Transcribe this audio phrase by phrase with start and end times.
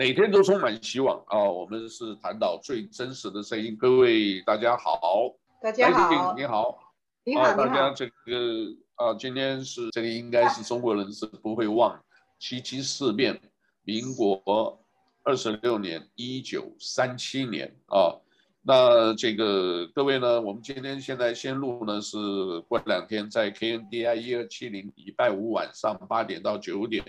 [0.00, 1.38] 每天都充满希望啊！
[1.44, 5.30] 我们是谈到最真实的声音，各位大家好，
[5.60, 6.78] 大家好，你好，
[7.22, 8.14] 你好，大家这个
[8.94, 12.02] 啊，今天是这个应该是中国人是不会忘
[12.38, 13.38] 七七事变，
[13.82, 14.82] 民国
[15.22, 18.16] 二十六年一九三七年啊。
[18.62, 22.16] 那这个各位呢，我们今天现在先录呢是
[22.68, 27.04] 过两天在 KNDI 一二七零礼拜五晚上八点到九点。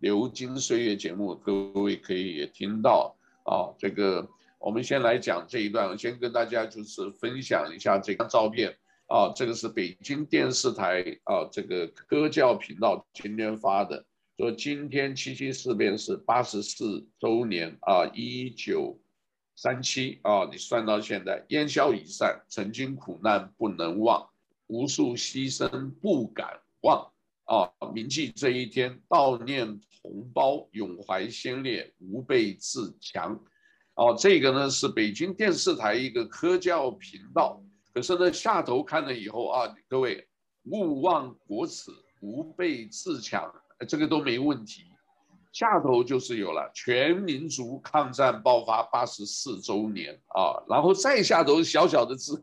[0.00, 3.72] 流金岁月节目，各位可以也听到啊。
[3.78, 9.32] 这个我们先来讲这一段，我先跟大家就是分享一下这张照片啊。
[9.34, 14.04] 这个是北京电视台啊，这个科教频道今天发的，
[14.36, 18.98] 说今天七七事变是八十四周年啊，一九
[19.54, 24.28] 三七啊，你算到现在，烟消云散，曾经苦难不能忘，
[24.66, 27.10] 无数牺牲不敢忘。
[27.46, 33.36] 啊，铭记这一天，悼念同胞，永怀先烈，吾辈自强。
[33.96, 37.60] 哦、这个呢是北京电视台一个科教频道。
[37.92, 40.24] 可是呢，下头看了以后啊，各位
[40.70, 43.52] 勿忘国耻，吾辈自强，
[43.88, 44.84] 这个都没问题。
[45.52, 52.40] 下头就是有了全民族抗战爆发八十四周年啊，然后再下头小小的字，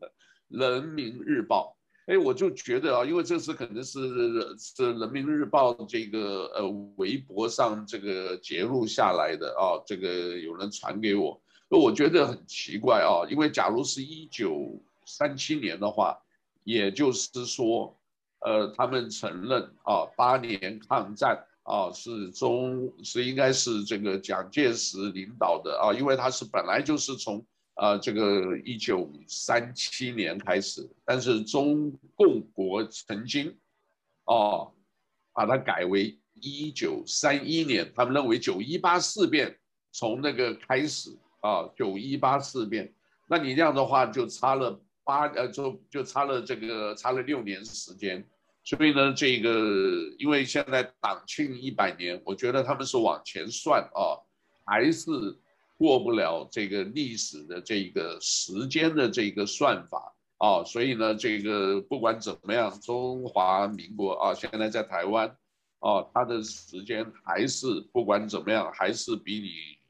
[0.49, 1.77] 人民日报。
[2.05, 16.17] 哎，我就觉得啊，因为这次可能是是人民日报这个呃微博上这个截录下来的啊，这个有人传给我，我觉得很奇怪啊，因为假如是一九三七年的话，
[16.65, 17.97] 也就是说，
[18.39, 27.45] 呃，他们承认啊，八年抗战啊是中是应该是这个蒋介石领导的啊，因为他是本来就是从。
[27.75, 33.57] 啊，这个一九三七年开始，但是中共国曾经，
[34.25, 34.71] 哦，
[35.33, 37.91] 把它改为一九三一年。
[37.95, 39.57] 他们认为九一八事变
[39.91, 42.93] 从那个开始啊，九一八事变，
[43.27, 48.23] 那你这样的话就差了八呃，就就差了这个差了六年时间。
[48.63, 49.49] 所以呢，这个
[50.19, 54.21] 因为现在党庆一百年，我觉得他们是往前算啊，
[54.63, 55.09] 还是。
[55.83, 65.27] 过不了这个历史的这个时间的这个算法啊，所以呢，这个不管怎么样，中华民国啊，现在在台湾
[65.79, 69.49] 啊，它的时间还是不管怎么样，还是比你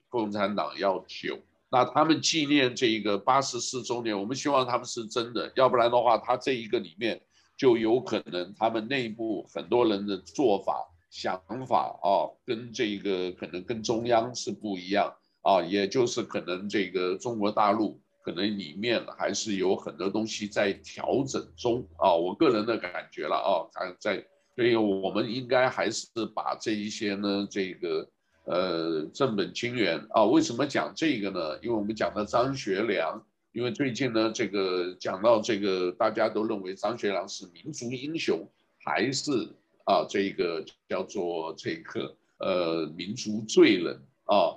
[0.09, 1.37] 共产党要久。
[1.69, 7.21] 那他们纪念这个八十四周年，我们希望他们是真的，要不然的话，他这一个里面
[7.55, 15.13] 就有可能他们内部很多人的做法、想法啊，跟这个可能跟中央是不一样。
[15.43, 28.09] 啊，也就是可能这个中国大陆可能里面还是有很多东西在调整中啊，我个人的感觉了啊，还在，所以我们应该还是把这一些呢，这个
[28.45, 30.23] 呃正本清源啊。
[30.23, 31.59] 为什么讲这个呢？
[31.61, 33.21] 因为我们讲到张学良，
[33.51, 38.47] 因为最近呢，这个讲到这个，大家都认为张学良是民族英雄，
[38.85, 39.49] 还是
[39.83, 44.55] 啊这个叫做这个呃民族罪人啊？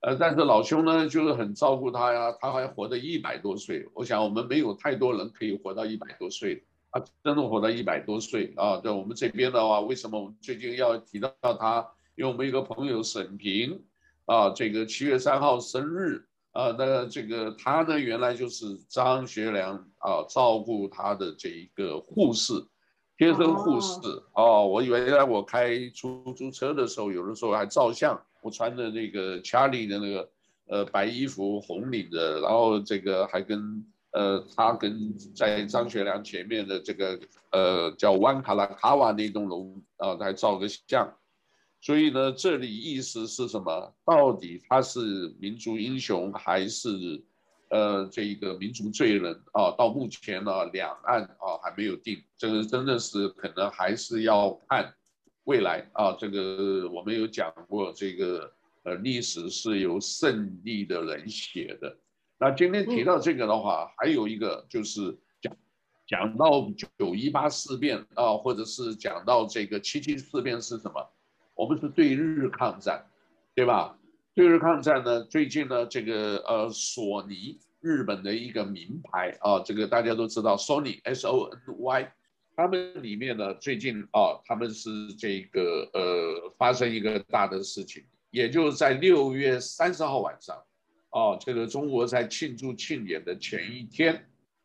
[0.00, 3.84] 呃，但是老兄呢，就是很照顾他呀，他还活得一百多岁。
[3.94, 8.80] 我想我们没有太多人可以活到一百多岁，他真的活到一百多岁啊。
[8.80, 11.84] 在我们这边的话，为什么我们最近要提到他？
[12.14, 13.82] 因为我们一个朋友沈平
[14.26, 22.54] 啊，这个七月三号生日啊，那这个他呢，原来就是张学良啊照顾他的这一个护士，
[23.16, 23.98] 贴身护士
[24.34, 24.62] 哦、啊。
[24.62, 28.16] 我以为原来我开出租车的时候，有的时候还照相。
[28.50, 30.28] 穿的那个查理的那个
[30.66, 37.18] 呃白衣服红领的，然后这个还跟呃他跟在张学良前面的这个
[37.52, 41.12] 呃叫湾卡拉卡瓦那栋楼啊，还照个相。
[41.80, 43.94] 所以呢，这里意思是什么？
[44.04, 47.22] 到底他是民族英雄还是
[47.70, 49.70] 呃这一个民族罪人啊？
[49.78, 54.92] 到目前呢，两岸啊还没有定，这个真的是可能还是要看。
[55.48, 61.96] 未来啊，这个我们有讲过，这个呃历史是由胜利的人写的。
[62.38, 65.56] 那今天提到这个的话，还有一个就是讲
[66.06, 71.02] 讲到九一八事变啊，或者是讲到这个七七事变是什么？
[71.54, 73.02] 我们是对日抗战，
[73.54, 73.98] 对吧？
[74.34, 82.12] 对日抗战呢，最近呢，这个呃索尼日本的一个名牌啊，这个大家都知道，Sony S O N Y。
[82.58, 90.56] 他们里面呢，最近啊，他们是这个呃，发生一个大的事情，也就是在六月三十号晚上，
[91.10, 94.12] 啊，这个中国在庆祝庆典的前一天，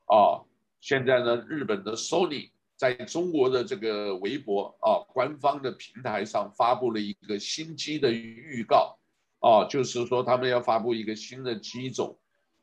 [0.07, 0.42] 啊，
[0.81, 8.98] 现在呢，日本的 Sony 在中国的这个微博啊，官方的平台上发布了一个新机的预告，
[9.42, 12.18] 哦，就是说他们要发布一个新的机种，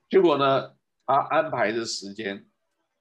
[0.08, 0.72] 结果呢，
[1.06, 2.44] 他安排的时间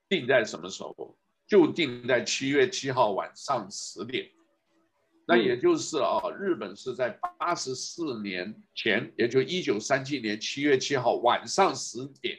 [0.08, 1.16] 定在什么时候？
[1.50, 4.30] 就定在七月七号晚上十点。
[5.26, 7.10] 那也就是啊，日本是在
[7.40, 12.38] 八十四年前，也就一九三七年七月七号晚上十点，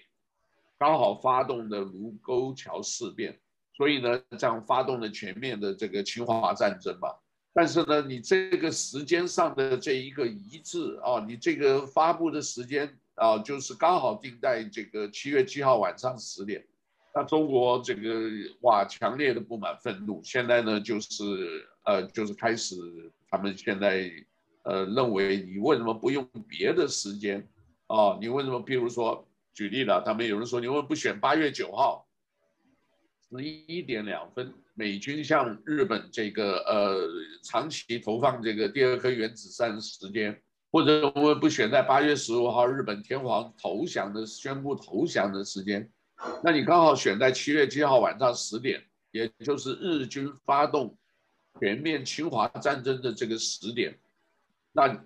[0.79, 3.39] 刚好发动的卢沟桥事变，
[3.77, 7.09] 所以呢，这样发动了全面的这个侵华战争嘛。
[7.53, 16.65] 但是呢，你这个时间上的这一个一致啊，你这个发布的时间啊，就是刚好定在这个七月七号晚上十点。
[17.15, 18.31] 那中国这个
[18.61, 21.25] 哇，强烈的不满愤怒，现在呢，就是
[21.85, 22.77] 呃，就是开始
[23.29, 24.11] 他们现在
[24.65, 27.47] 呃认为你为什么不用别的时间
[27.87, 28.17] 啊？
[28.21, 32.07] 你为什么，比如说举例了，他们有人说你为什么不选八月九号
[33.31, 34.53] 十一点两分？
[34.73, 37.07] 美军向日本这个呃
[37.43, 40.41] 长期投放这个第二颗原子弹时间，
[40.73, 45.91] 或者我们不选在八月十五号日本天皇投降的宣布投降的时间，
[46.43, 50.97] 那你刚好选在七月七号晚上十点，也就是日军发动
[51.61, 53.99] 全面侵华战争的这个时点，
[54.73, 55.05] 那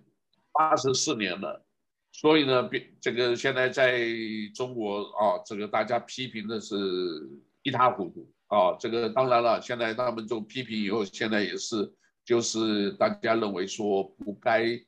[0.52, 1.64] 八十四年了，
[2.12, 2.68] 所以呢，
[3.00, 4.00] 这个现在在
[4.54, 6.76] 中国啊，这个大家批评的是
[7.62, 8.30] 一塌糊涂。
[8.48, 11.90] 啊，这个当然了，现在他们就批评以后，现在也是，
[12.24, 14.78] 就是大家认为说不该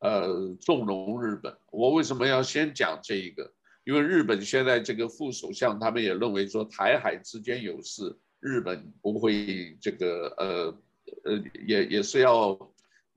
[0.00, 1.56] 呃纵容日本。
[1.70, 3.50] 我为什么要先讲这一个？
[3.84, 10.78] 因为日本现在这个副首相他们也认为说台海之间有事，日本不会这个呃
[11.24, 12.58] 呃也也是要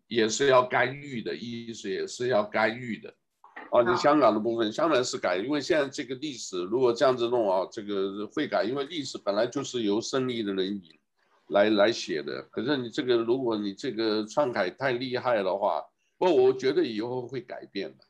[0.08, 3.14] 也是要干预的，意思也是要干预的。
[3.70, 10.82] 啊，你香港的部分，香港是改，因为现在这个历史如果这样子弄啊，这个会改，因为历史本来就是由胜利的人
[11.50, 12.42] 来来写的。
[12.50, 15.84] 可是你这个，如果你这个篡改太厉害的话，
[16.18, 18.06] 不，我觉得以后会改变的。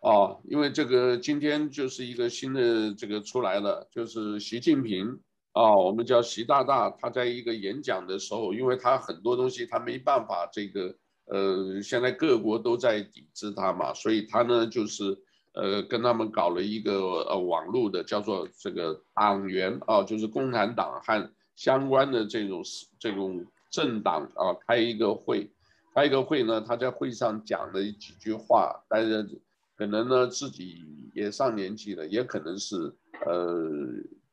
[0.00, 5.18] 哦，因为这个今天就是一个新的这个出来了，就是习近平
[5.52, 10.94] 啊，我们叫习大大，他在一个演讲的时候，因为他很多东西他没办法这个。
[11.32, 15.16] 呃，现在各国都在抵制他嘛，所以他呢就是
[15.52, 16.92] 呃跟他们搞了一个
[17.28, 22.64] 呃网络的叫做这个党员啊，就是共产党和相关的这种
[22.98, 25.48] 这种政党啊开一个会，
[25.94, 29.40] 开一个会呢，他在会上讲了几句话，但是
[29.80, 30.84] 可能呢自己
[31.14, 32.76] 也上年纪了，也可能是
[33.24, 33.66] 呃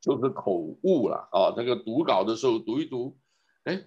[0.01, 3.17] 就是口误了啊，那个读稿的时候读一读，
[3.63, 3.81] 哎。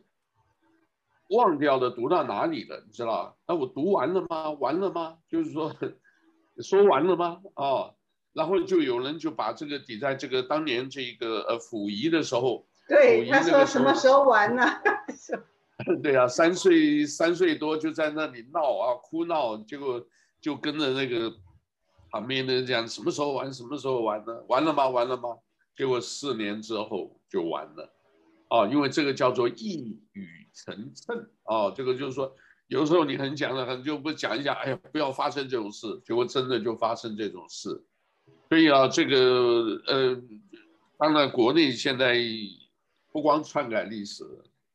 [1.28, 3.36] 忘掉了读到哪里了，你知道？
[3.46, 4.50] 那我读完了吗？
[4.52, 5.18] 完了吗？
[5.28, 5.70] 就是说，
[6.64, 7.40] 说完了吗？
[7.56, 7.94] 哦，
[8.32, 14.64] 然后就有人就把这个抵在这个当年这个呃溥仪的时候，对，他说什么时候完呢？
[16.02, 20.04] 对啊，三岁三岁多就在那里闹啊，哭闹，结果
[20.40, 21.32] 就跟着那个
[22.10, 24.42] 旁边的人讲什么时候完，什么时候完呢？
[24.48, 24.88] 完了吗？
[24.88, 25.36] 完了吗？
[25.76, 27.92] 结果四年之后就完了，
[28.48, 30.36] 啊，因为这个叫做一语。
[30.52, 32.34] 成谶啊，这个就是说，
[32.66, 37.68] 有时候你很讲的很，就不讲一下，哎呀，不要发生这种事，结果真的就发生这种事。
[38.48, 40.20] 所以啊，这个呃，
[40.98, 42.18] 当然国内现在
[43.12, 44.24] 不光篡改历史，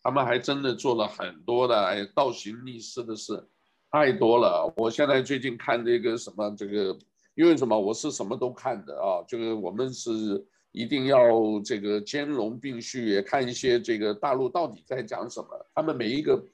[0.01, 3.45] 他们还真的做了很多的哎倒行逆施的事，
[3.91, 4.73] 太多了。
[4.77, 6.97] 我现在最近看这个什么这个，
[7.35, 10.45] 因为什么，我是什么都看的啊，这个我们是。
[10.77, 11.17] 一定要
[11.63, 15.47] 这个兼容并蓄，也看一些这个大陆到底在讲什么。
[15.73, 16.45] 他们每一个，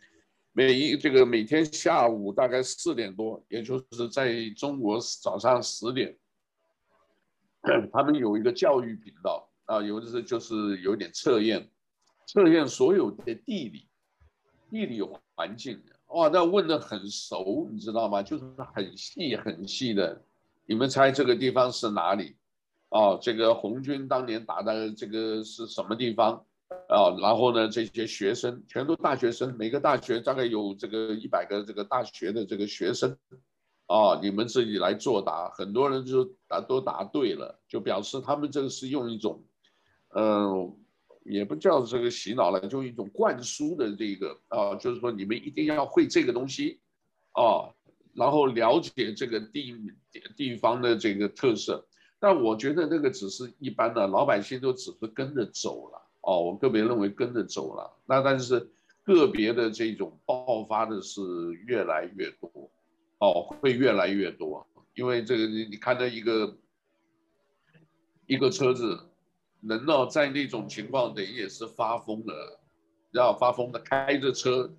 [0.52, 6.16] 每一这个每天下午大概四点多，也就是在中国早上十点，
[7.92, 11.68] 他们有一个教育频道啊，有的是就是有点测验，
[12.28, 13.88] 测验所有的地理，
[14.70, 15.02] 地理
[15.34, 15.82] 环境。
[16.10, 18.22] 哇，那问的很熟，你知道吗？
[18.22, 20.24] 就是很细很细的。
[20.72, 22.34] 你们猜这个地方是哪里？
[22.92, 26.46] 哦，这个红军当年打的这个是什么地方？
[26.88, 33.18] 啊，然后呢，这些学生全都大学生，每个大学大概有这个一百个这个大学的这个学生，
[33.88, 39.44] 啊，你们自己来作答，很多人就答都答对了，就表示他们这个是用一种，
[40.16, 40.74] 嗯、
[41.26, 46.80] 也不叫这个洗脑了，就一种灌输的这个啊，就是说你们一定要会这个东西，
[47.34, 47.68] 啊，
[48.14, 49.76] 然后了解这个地
[50.36, 51.86] 地方的这个特色。
[52.20, 56.40] 但我觉得那个只是一般的，老百姓都只是跟着走了哦。
[56.40, 58.70] 我个别认为跟着走了，那但是
[59.04, 61.22] 个别的这种爆发的是
[61.66, 62.72] 越来越多，
[63.18, 64.68] 哦，会越来越多。
[64.94, 66.58] 因为这个你你看到一个
[68.28, 69.00] 一个车子，
[69.62, 72.60] 人呢在那种情况，等于也是发疯了，
[73.12, 74.72] 然后发疯的开着车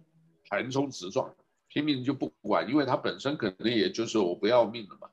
[0.49, 1.35] 横冲直撞，
[1.73, 5.09] 拼命就不管，因为他本身可能也就是我不要命了嘛，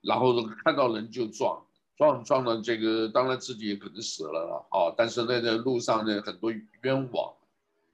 [0.00, 0.32] 然后
[0.64, 1.64] 看到人就撞，
[1.96, 6.52] 撞撞了这个，当然自己也可能死了了啊，但是那个路上呢，很多
[6.82, 7.34] 冤枉，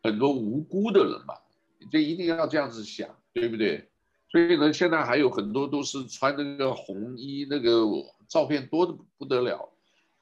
[0.02, 1.34] 很多无辜的人嘛，
[1.80, 3.88] 你就一定要这样子想，对不对？
[4.30, 7.84] 所以呢，现在还有很多都是穿那个红衣，那个
[8.28, 9.70] 照片多得不得了。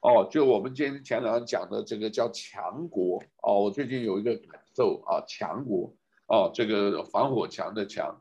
[0.01, 5.93] 哦，就我们今天前两天讲的这个叫强国哦，我最近有一个感受啊，强国
[6.33, 8.19] 哦，这个防火墙的墙，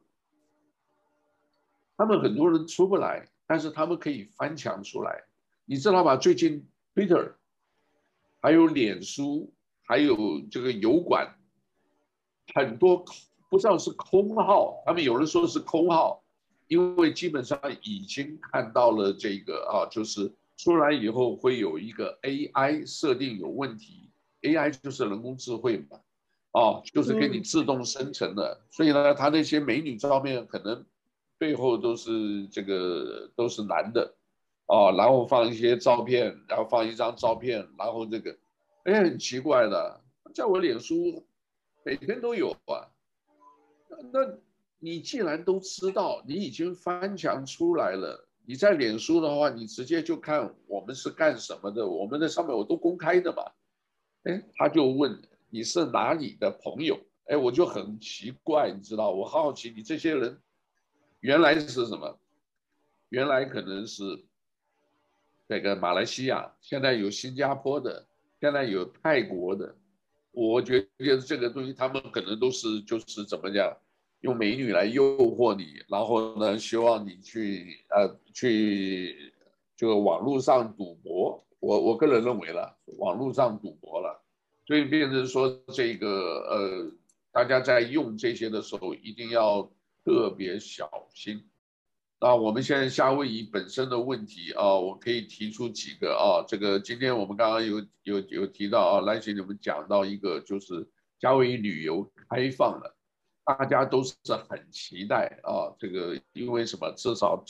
[1.96, 5.24] 他们很多人出不来，但是他们可以翻墙出来，
[5.64, 6.14] 你知道吧？
[6.14, 7.32] 最近 Twitter，
[8.42, 9.50] 还有脸书，
[9.86, 11.26] 还有这个油管，
[12.54, 13.02] 很多
[13.48, 16.22] 不知道是空号，他们有人说是空号，
[16.66, 20.30] 因为基本上已经看到了这个啊，就是。
[20.58, 24.10] 出来以后会有一个 AI 设定有问题
[24.42, 25.98] ，AI 就是人工智慧嘛，
[26.52, 30.84] 哦，就是给你自动生成的，嗯、所以呢，他那些美女照片可能
[31.38, 34.14] 背后都是这个都是男的，
[34.66, 38.36] 哦，然后放一些照片，然后放一张照片，然后这个，
[38.84, 40.00] 哎，很奇怪的，
[40.34, 41.26] 在我脸书
[41.84, 42.88] 每天都有啊，
[44.12, 44.20] 那
[44.78, 48.28] 你既然都知道，你已经翻墙出来了。
[48.44, 53.44] 你在脸书的话，你直接就看我们是干什么的，我们在上面我都公开的嘛。
[54.24, 55.22] 哎，他就问
[55.54, 56.98] 你是哪里的朋友？
[57.26, 60.40] 哎，我就很奇怪，你知道，我好奇你这些人
[61.20, 62.18] 原来是什么？
[63.10, 64.02] 原来可能是
[65.46, 68.06] 这个马来西亚，现在有新加坡的，
[68.40, 69.76] 现在有泰国的。
[70.30, 73.76] 我觉得这个东西他们可能都是就是怎么讲？
[74.20, 79.34] 用美女来诱惑你，然后呢，希望你去呃去
[79.76, 81.44] 这个网络上赌博。
[81.60, 84.21] 我我个人认为了，网络上赌博了，
[84.66, 86.08] 所以变成说这个
[86.48, 86.92] 呃，
[87.32, 89.70] 大家在用这些的时候一定要
[90.04, 91.48] 特别小心。
[92.20, 100.88] 那我们现在夏威夷本身的问题啊，我可以提出几个啊，这个今天我们刚刚有有有提到啊，来姐你们讲到一个就是
[101.20, 102.96] 夏威夷旅游开放了。
[103.44, 104.14] 大家都是
[104.48, 106.92] 很期待啊，这个因为什么？
[106.92, 107.44] 至少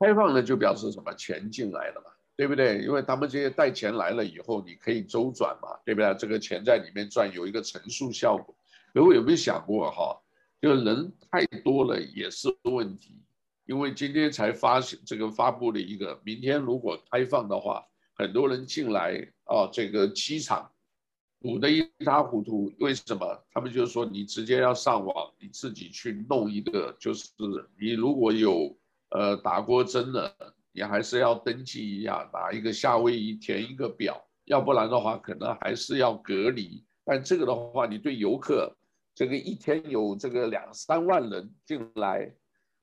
[0.00, 1.12] 开放了就表示什么？
[1.12, 2.82] 钱进来了嘛，对不对？
[2.82, 6.14] 因为他们这些带钱来了以后，你可以周转嘛，对不对？
[6.14, 8.54] 这个钱在里面赚有一个乘数效果。
[8.92, 10.20] 各位有没有想过哈？
[10.60, 13.22] 就人太多了也是问题，
[13.66, 19.12] 因为今天才发这个发布了一个，明天如果开放的话，很多人进来
[19.44, 20.70] 啊，这个机场。
[21.42, 23.44] 堵得一塌糊涂，为什么？
[23.52, 27.28] 他们就说你直接要上网，你自己去弄一个，就是
[27.78, 28.76] 你如果有
[29.10, 30.34] 呃打过针的，
[30.76, 36.84] 你还是要登记一下，拿一个夏威夷填一个表，要不然的话可能还是要隔离。
[37.02, 38.70] 但这个的话，你对游客
[39.14, 42.30] 这个一天有这个两三万人进来，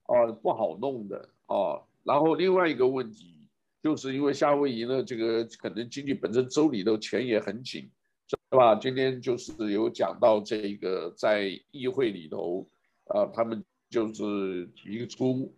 [0.08, 1.84] 哦、不好弄的哦。
[2.04, 3.48] 然后另外一个问题，
[3.84, 7.88] 就是因为夏威夷呢，这个可能经济本身州里头钱也很紧。
[8.28, 8.74] 是吧？
[8.74, 12.68] 今天就是有讲到这个，在议会里头，
[13.06, 15.54] 啊，他们就是提出，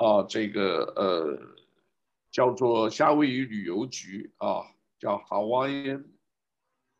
[0.00, 1.38] 啊，这个呃，
[2.32, 4.62] 叫做夏威夷旅游局啊，
[4.98, 6.04] 叫 Hawaiian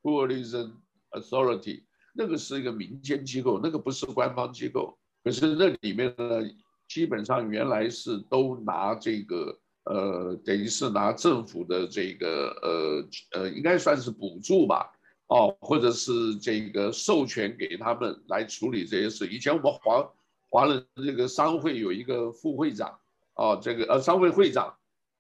[0.03, 0.73] Tourism
[1.11, 4.99] Authority，那个是一个民间机构，那个不是官方机构。
[5.25, 6.43] 可是那里面呢，
[6.89, 14.93] 基本上原来是都拿这个，呃，等于是拿政府的这个，呃呃，应该算是补助吧。
[15.29, 19.27] 哦，或者是这个授权给他们来处理这些事。
[19.27, 20.07] 以前我们黄
[20.51, 22.99] 华人这个商会有一个副会长，
[23.35, 24.77] 哦，这个呃商会会长，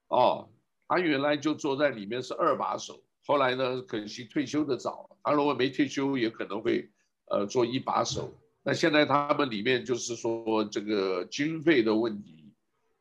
[0.08, 0.50] 哦，
[0.88, 6.90] 他原来就坐在里面是二把手，后来呢，可惜退休的早，他如果没退休，也可能会
[7.26, 8.30] 呃做一把手。
[8.62, 12.52] 那现在他们里面就是说这个经费的问题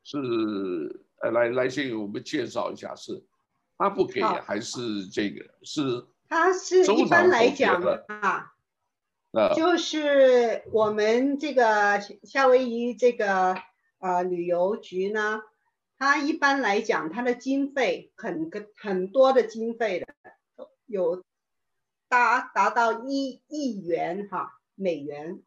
[0.04, 3.22] 是，呃，来来先给我们介绍一下，是
[3.78, 6.06] 他不给还是这个是？
[6.30, 8.54] 他是一般来讲啊，
[9.56, 13.56] 就是我们这个夏威夷这个
[14.00, 15.42] 呃旅游局呢，
[15.98, 20.08] 它一般来讲它的经费很个很多的经费的，
[20.86, 21.24] 有
[22.08, 25.44] 达达到一亿元哈美元，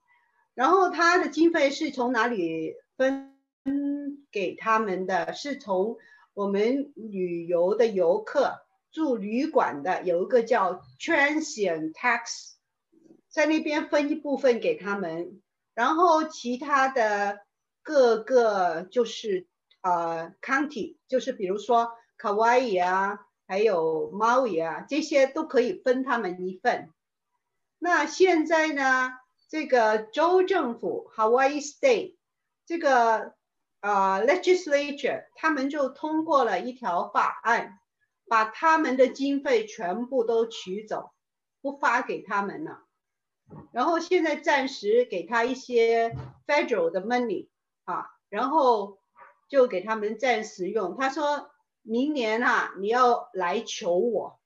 [0.54, 3.36] 然后它的经费是从哪里分
[4.30, 5.32] 给他们的？
[5.32, 5.96] 是从
[6.34, 8.62] 我们旅游的游客。
[8.92, 12.51] 住旅馆的有一个叫 Transient Tax，
[13.32, 15.40] 在那边分一部分给他们，
[15.74, 17.40] 然后其他的
[17.82, 19.46] 各个就是
[19.80, 26.90] 呃 County，就是比如说 Kauai 啊，还有 Maui 啊，这些都可以分他们一份。
[27.78, 29.12] 那现在呢，
[29.48, 32.16] 这个州政府 Hawaii State
[32.66, 33.34] 这个
[33.80, 37.78] 呃 Legislature 他们就通过了一条法案，
[38.28, 41.12] 把他们的经费全部都取走，
[41.62, 42.81] 不发给他们了。
[43.72, 46.16] 然后现在暂时给他一些
[46.46, 47.48] federal 的 money
[47.84, 48.98] 啊，然后
[49.48, 50.96] 就给他们暂时用。
[50.96, 51.50] 他说
[51.82, 54.40] 明年啊，你要来求我，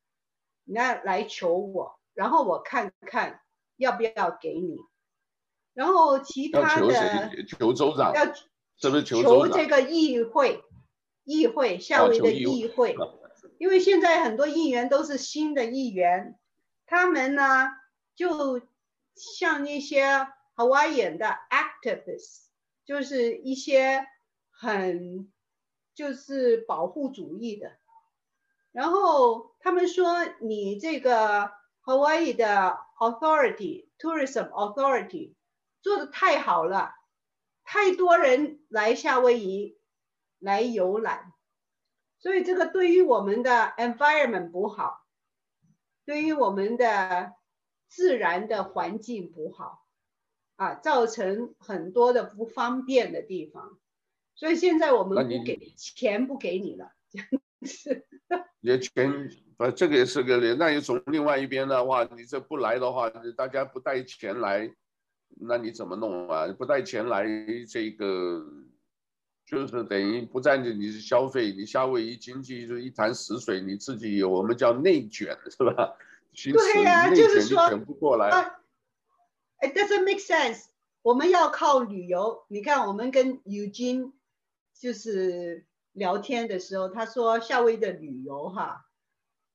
[0.64, 3.40] 你要来求我，然后我看看
[3.76, 4.78] 要不要给你。
[5.74, 8.24] 然后其他的求州长，要
[8.78, 10.62] 是不是求求这个议会，
[11.24, 13.08] 议会夏威夷的议会，啊、
[13.58, 16.38] 因为现在很多议员都是新的议员，
[16.86, 17.68] 他们呢
[18.14, 18.62] 就
[19.16, 20.04] 像那些
[20.54, 22.46] Hawaiian 的 activists，
[22.84, 24.06] 就是一些
[24.50, 25.32] 很
[25.94, 27.76] 就是保护主义的，
[28.72, 31.50] 然后他们说你这个
[31.84, 35.34] Hawaii 的 authority tourism authority。
[35.82, 36.96] 做得太好了，
[37.62, 39.78] 太多人来夏威夷
[40.40, 41.32] 来游览，
[42.18, 45.06] 所以这个对于我们的 environment 不好，
[46.04, 47.36] 对于我们的
[47.88, 49.86] 自然的环境不好，
[50.56, 53.78] 啊，造成很多的不方便的地方，
[54.34, 57.28] 所以现在我们不给钱不给你了，这样
[57.62, 58.06] 子。
[58.60, 64.74] 也钱，呃，这个也是个，那你从另外一边的话，你这不来的话，大家不带钱来。
[65.38, 66.46] 那你怎么弄啊？
[66.56, 67.26] 不带钱来，
[67.68, 68.46] 这个
[69.44, 75.94] 就是等于不占着你的消费，你夏威夷经济就一潭死水，你自己有我们叫内卷是吧？
[76.52, 78.30] 对呀、啊，就是说，卷不过来。
[79.60, 80.66] It doesn't make sense。
[81.02, 82.44] 我们要靠旅游。
[82.48, 84.12] 你看，我们跟 Eugene
[84.78, 88.86] 就是聊天的时候，他说夏威夷的旅游哈，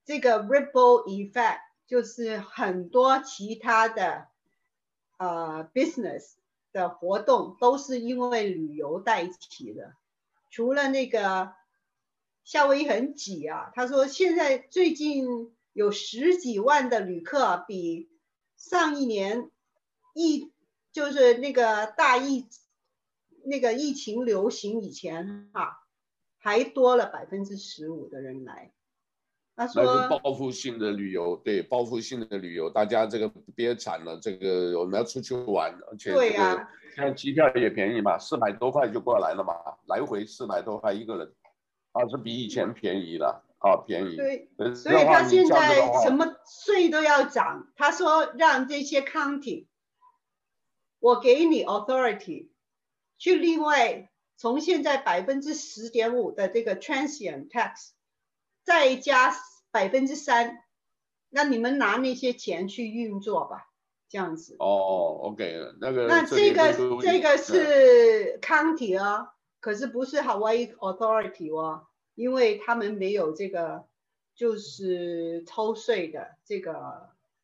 [0.05, 4.27] 这个 ripple effect 就是很多其他的。
[5.17, 6.33] 呃、uh,，business
[6.73, 9.93] 的活动都是因为旅游带起的。
[10.49, 11.53] 除了那个
[12.43, 18.09] 夏威夷很挤啊，他说现在最近有十几万的旅客，比
[18.57, 19.49] 上一年
[20.13, 20.51] 疫
[20.91, 22.47] 就是那个大疫
[23.45, 25.71] 那个疫情流行以前哈、啊，
[26.37, 28.73] 还多了百分之十五的人来。
[29.55, 39.53] 他说报复性的旅游，对，报复性的旅游，大家这个憋惨了，这个我们要出去玩，而且这个现在机票也便宜嘛，四百多块就过来了嘛，
[39.87, 41.31] 来回四百多块一个人，
[41.91, 44.15] 啊，是比以前便宜了，啊，便宜。
[44.15, 49.67] 对，所以他现在什么税都要涨，他说让这些 county，
[50.99, 52.49] 我给你 authority，
[53.17, 57.91] 去另外从现在百分之十点五的这个 transient tax。
[58.63, 59.35] 再加
[59.71, 60.59] 百分之三，
[61.29, 63.71] 那你们拿那些钱去运作吧，
[64.07, 64.55] 这样子。
[64.59, 66.05] 哦，OK，那个。
[66.05, 66.71] 那这个
[67.01, 73.83] 这个是 county 哦，可是不是 Hawaii Authority 哦，因为他们没有这个
[74.35, 76.73] 就是抽税的这个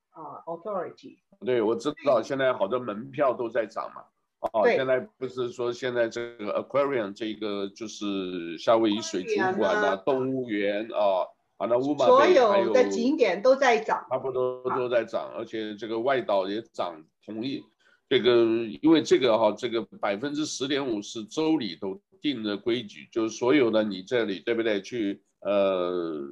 [0.09, 1.17] 啊 authority。
[1.45, 4.03] 对，我知道现在好多门票都在涨嘛。
[4.39, 11.25] 哦，现在不是说现在这个 aquarium 这个就是夏威夷水族馆啊，动物园啊，
[11.57, 17.63] 啊那乌马所有的景点都在涨，差不多都在涨，而且这个外岛也涨，同意
[18.07, 18.45] 这个，
[18.83, 24.81] 因为这个哈，这个百分之十点五是州里头定的规矩，就是所有的你这里对不对？
[24.81, 26.27] 去呃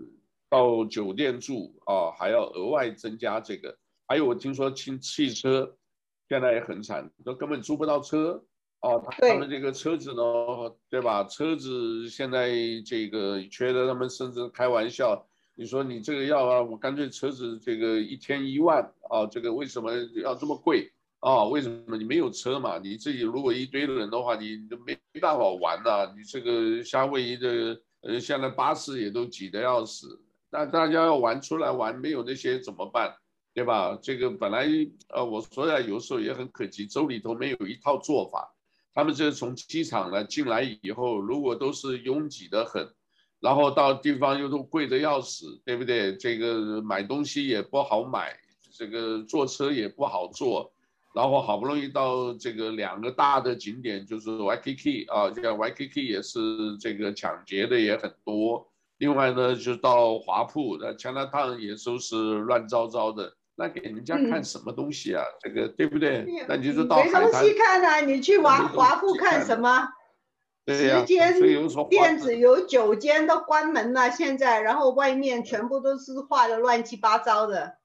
[0.49, 5.77] 到酒店住啊，还要额外增加这个，还有我听说汽汽车。
[6.27, 8.43] 现在也很惨，都根本租不到车
[8.79, 8.97] 啊。
[8.97, 10.23] 他们这个车子呢，
[10.89, 11.23] 对，对吧？
[11.23, 12.49] 车子现在
[12.83, 19.91] 这个缺的，他们甚至开玩笑，你说你这个要啊，我干脆车子这个一天一万啊，这个为什么
[20.23, 20.91] 要这么贵
[21.25, 21.43] 啊？
[21.45, 22.77] 为什么你没有车嘛？
[22.77, 33.11] 你自己如果一堆的人的话，你就没没办法玩呐、你这个夏威夷的呃，现在巴士也都挤得要死，那大家要玩出来玩，没有那些怎么办？
[33.55, 33.97] 对吧？
[33.99, 34.67] 这个本来
[35.09, 38.53] 呃，我说呀，有时候也很可惜，州里头没有一套做法。
[38.93, 42.87] 他们这从机场呢进来以后，如果都是拥挤得很，
[43.39, 46.15] 然后到地方又都贵得要死，对不对？
[46.17, 48.37] 这个买东西也不好买，
[48.71, 50.71] 这个坐车也不好坐，
[51.15, 58.67] 然后好不容易到这个两个大的景点，就是 Waikiki 啊，这个 Waikiki 也是这个抢劫的也很多。
[58.97, 63.33] 另外呢，就到华埠，那 Chinatown 也都是乱糟糟的。
[63.57, 65.23] 那给人家看什么东西啊？
[65.23, 66.25] 嗯、这个对不对？
[66.49, 68.01] 那你就说到东西看啊！
[68.01, 69.87] 你去华华埠看什么？
[70.65, 70.99] 对呀、啊。
[70.99, 71.39] 十间
[71.89, 77.77] 店子有九间都关门了，现在，然后外面全部都是画的乱七八糟的。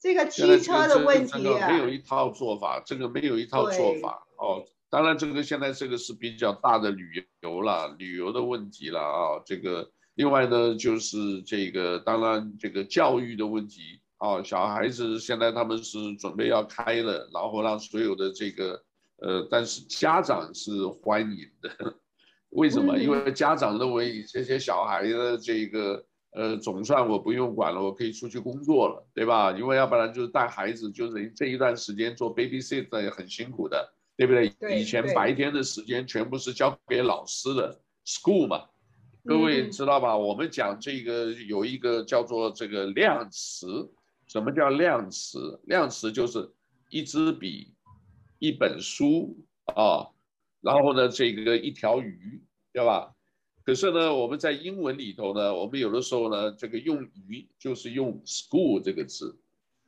[0.00, 4.62] 这个汽车的问题啊，没有一套做法，这个没有一套做法哦。
[4.90, 9.42] 当然，这个现在这个是比较大的旅游了，旅游的问题了啊。
[9.46, 18.84] 这个另外呢，就是这个当然这个教育的问题啊，小孩子现在他们是准备要开了，然后让所有的这个
[19.16, 21.94] 呃，但是家长是欢迎的，
[22.50, 22.98] 为什么？
[22.98, 26.04] 因为家长认为这些小孩的这个。
[26.34, 29.52] 呃，总算我不用管了，我可以出去工作了，对吧？
[29.52, 34.48] 因为要不然就是带孩子，就是这一段时间做 babysitter 也很辛苦的，对不对？
[34.58, 38.64] 对，以前白天的时间全部是交给老师的 school 嘛，
[39.24, 40.14] 各位知道吧？
[40.14, 43.88] 嗯、我们讲这个有一个叫做这个量词，
[44.26, 45.60] 什么叫量词？
[45.66, 46.52] 量词就是
[46.90, 47.72] 一支笔、
[48.40, 50.10] 一本书啊，
[50.60, 52.42] 然后呢，这个一条鱼，
[52.72, 53.13] 对吧？
[53.64, 59.38] 可是呢，我们在英文里头呢，我们有的时候呢，这个用鱼就是用 school 这个字，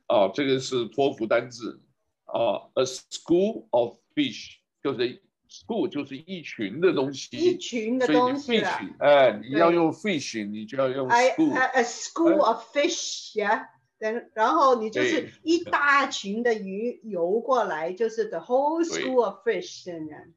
[0.07, 1.79] 啊，这个是托福单字，
[2.25, 8.79] 啊，a school of fish 就是 school 就是一群的东西，一群的东西了。
[8.97, 11.53] 哎，你要用 fish，你就要用 school。
[11.53, 20.33] I, a school of fish 呀，然然后你就是一大群的鱼游过来，就是 the whole school of fish 这样。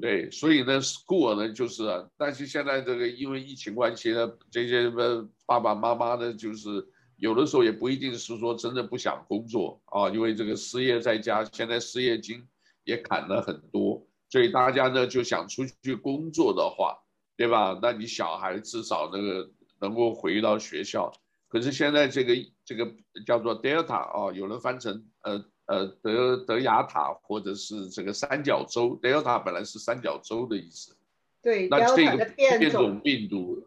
[0.00, 1.84] 对，所以呢，school 呢就是，
[2.16, 4.90] 但是现在这个因为疫情关系呢，这些
[5.46, 6.84] 爸爸妈妈呢，就是
[7.16, 12.42] 有的时候也不一定是说真的不想工作啊，因为这个失业在家，现在失业金
[12.84, 16.98] 也砍了很多，所以大家呢就想出去工作的话，
[17.36, 17.78] 对吧？
[17.80, 21.12] 那你小孩至少那个能够回到学校，
[21.48, 22.92] 可是现在这个这个
[23.26, 25.44] 叫做 Delta 啊，有人翻成呃。
[25.70, 30.96] 呃，德德雅塔或者是这个三角洲，德雅塔本来是三角洲的意思。
[31.40, 33.62] 对，那这个变种病毒，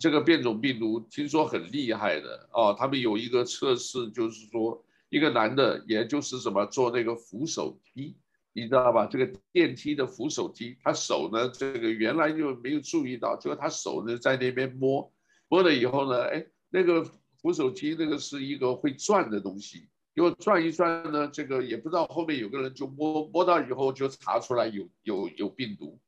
[0.00, 2.74] 这个变种病毒听说很厉害的哦。
[2.76, 8.16] 他们有一个测试，就是说一个男的，也就是什么做那个扶手梯，
[8.54, 9.04] 你知道吧？
[9.04, 15.12] 这个电梯的扶手梯，他手呢，这个原来就没有注意到，结果他手呢在那边摸，
[15.48, 17.04] 摸了以后呢，哎，那个
[17.42, 19.86] 扶手梯那个是一个会转的东西。
[20.14, 25.98] 因为转一转呢，这个也不知道后面有个人就摸摸到以后就查出来有有有病毒，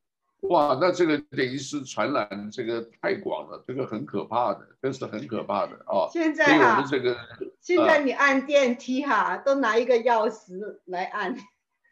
[0.40, 6.10] 哇，那这个等于是传染这个太广了，这个很可怕的，这是很可怕的啊。
[6.10, 7.16] 现在我们，这个
[7.60, 11.36] 现在你按电梯哈、啊，都拿一个钥匙来按，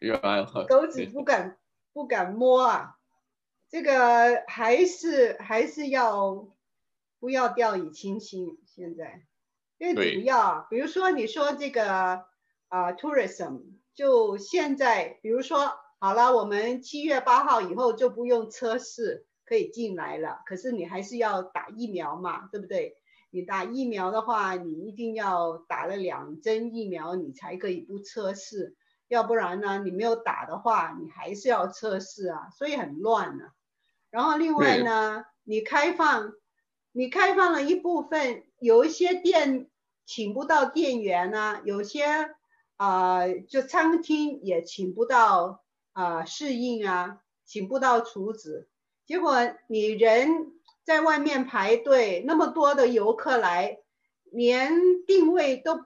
[0.01, 1.57] 要按，狗子不敢
[1.93, 2.97] 不敢摸啊，
[3.69, 6.49] 这个还是还是要
[7.19, 9.23] 不要掉以轻心，现在。
[9.81, 12.25] 最主要，比如说你说这个啊、
[12.69, 13.63] 呃、tourism，
[13.95, 22.95] 就现在，比如说好了，我们七月八号以后就不用测试可以进来了，可是你还是要打疫苗嘛，对不对？
[23.31, 28.75] 你打疫苗的话，你一定要打了两针疫苗，你才可以不测试，
[29.07, 33.51] 要不然呢，你没有打的话，你还是要测试啊，所以很乱呢、啊。
[34.11, 36.33] 然后另外呢，你开放，
[36.91, 39.69] 你开放了一部分，有一些店。
[40.13, 42.03] 请不到店员啊，有些
[42.75, 48.67] 啊、呃，就餐厅也请不到啊、呃，侍应啊，请不到厨子。
[49.05, 50.51] 结果你人
[50.83, 53.77] 在外面排队，那么多的游客来，
[54.25, 54.73] 连
[55.07, 55.79] 定位都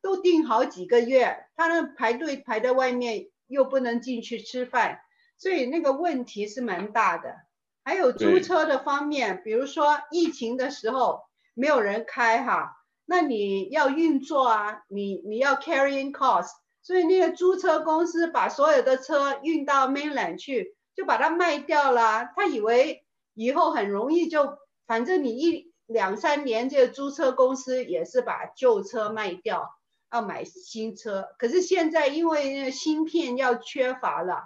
[0.00, 5.00] 都定好几个月，他们排队排在外面，又不能进去吃饭，
[5.38, 7.34] 所以那个问题是蛮大的。
[7.82, 12.76] 还有租车的方面，比如说疫情的时候没有人开哈。
[13.06, 22.30] 那你要运作啊，你你要 carrying cost，所以那个租车公司把所有的车运到 mainland 去，就把它卖掉了。
[22.34, 29.68] 他以为以后很容易就，反正你一两三年，这个租车公司也是把旧车卖掉，
[30.10, 31.28] 要买新车。
[31.38, 34.44] 可是现在因为那个芯片要缺乏了，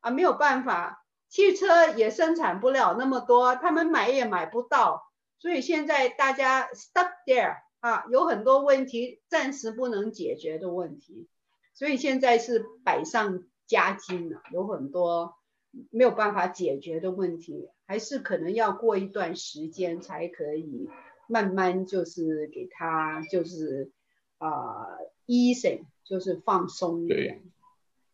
[0.00, 5.02] 啊，没有办法，汽车也生产不了那么多，他们买也买不到，
[5.38, 7.56] 所以现在大家 stuck there。
[7.82, 11.26] 啊，有很多问题暂时不能解决的问题，
[11.74, 15.34] 所以现在是百上加斤了，有很多
[15.90, 20.88] 没有办法解决的问题，还是可能要过一段时间才可以
[21.26, 23.90] 慢慢就是给他就是
[24.38, 27.42] 啊、呃、easing 就是放松一点。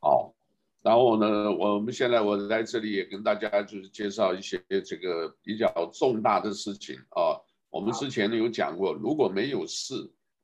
[0.01, 0.35] 好，
[0.81, 7.38] 然后呢，我们现在我在这里也跟大家就是介绍一些这个比较重大的事情啊。
[7.71, 9.95] 我们之前呢有讲过，如果没有事，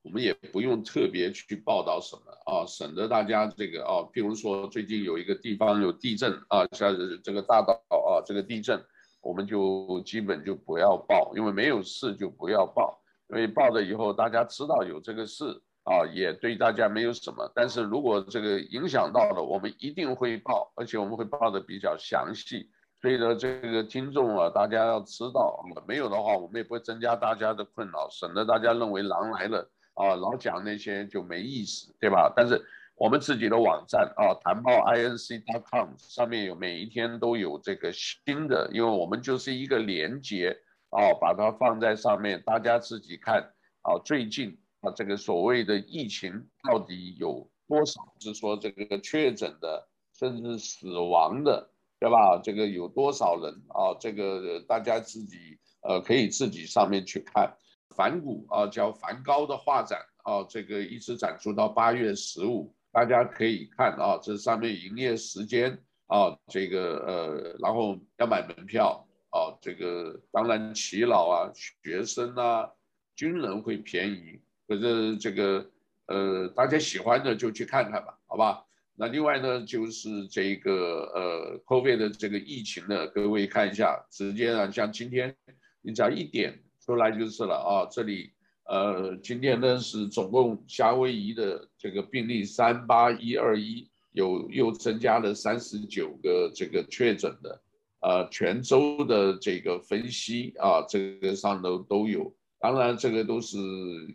[0.02, 8.78] 我们也不用特别去报道什么啊，省得大家这个啊，譬如说最近有一个地方有地震啊，像这个大岛啊，这个地震，
[9.22, 15.44] 我们就基本就不要报，因为没有事就不要报，因为报了以后大家知道有这个事，
[15.84, 17.50] 啊，也对大家没有什么。
[17.54, 22.68] 但是如果这个影响到了，我们一定会报，而且我们会报的比较详细。
[23.04, 32.32] 所以呢，这个听众啊，大家要知道，没有的话，我们也不会增加大家的困扰，省得大家认为狼来了啊，老讲那些就没意思，对吧？
[32.34, 32.58] 但是
[32.96, 48.00] 我们自己的网站啊，谭报 inc.com 上面有每一天都有这个新的，因为我们就是一个连接啊，把它放在上面，大家自己看啊，最近啊，这个所谓的疫情到底有多少？
[48.18, 49.86] 是说这个确诊的，
[50.18, 51.68] 甚至死亡的。
[52.04, 52.36] 对吧？
[52.36, 53.96] 这个有多少人啊？
[53.98, 57.50] 这个大家自己呃可以自己上面去看。
[57.96, 64.18] 梵谷啊，叫梵高的画展啊，这个一直展出到八月十五，大家可以看啊。
[64.22, 65.72] 这上面营业时间
[66.08, 69.56] 啊，这个呃，然后要买门票啊。
[69.62, 72.68] 这个当然，耆老啊、学生啊、
[73.16, 74.38] 军人会便宜，
[74.68, 75.64] 可是这个
[76.08, 78.62] 呃，大家喜欢的就去看看吧，好吧？
[78.96, 80.72] 那另外呢，就是这个
[81.14, 85.34] 呃，COVID 的这个疫情呢，各位看一下，直接呢，像今天
[85.82, 87.88] 你只要一点出来就是了啊。
[87.90, 88.30] 这里
[88.66, 97.62] 呃，今天呢是总共夏威夷的这个病例三八一二一，有又增加了三十九个这个确诊的，
[98.00, 102.32] 呃，全州的这个分析啊，这个上头都有。
[102.60, 103.58] 当然这个都是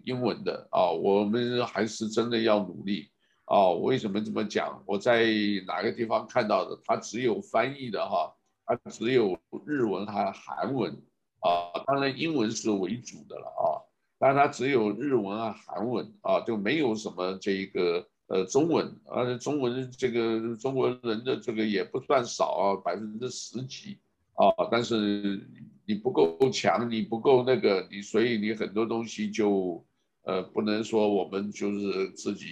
[0.05, 3.09] 英文的啊，我们还是真的要努力。
[3.49, 4.79] 哦，为什么这么讲？
[4.85, 5.25] 我在
[5.65, 6.79] 哪个地方看到的？
[6.85, 8.31] 它只有翻译的哈，
[8.63, 9.35] 它只有
[9.65, 10.91] 日文和韩文
[11.39, 13.81] 啊，当然英文是为主的了啊，
[14.19, 23.97] 但它只有日文和韩文啊，就没有什么这个呃中文，而且中文这个中国人的这个也不算少啊，百分之十几
[24.35, 25.43] 啊，但是
[25.87, 29.83] 你不够强，你不够那个，你所以你很多东西就
[30.21, 32.45] 呃不能说我们就是自己。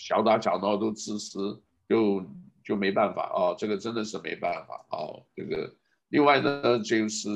[0.00, 2.24] 小打小闹都自私，就
[2.64, 4.96] 就没办法啊，这个真的是没办法啊。
[5.36, 5.70] 这个
[6.08, 7.28] 另外呢，就是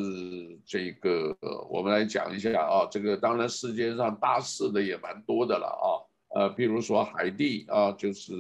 [0.64, 1.36] 这个
[1.68, 8.32] 我们来讲一下啊，这个当然世界上大事的也蛮多的了啊，呃，比如说海地啊，就是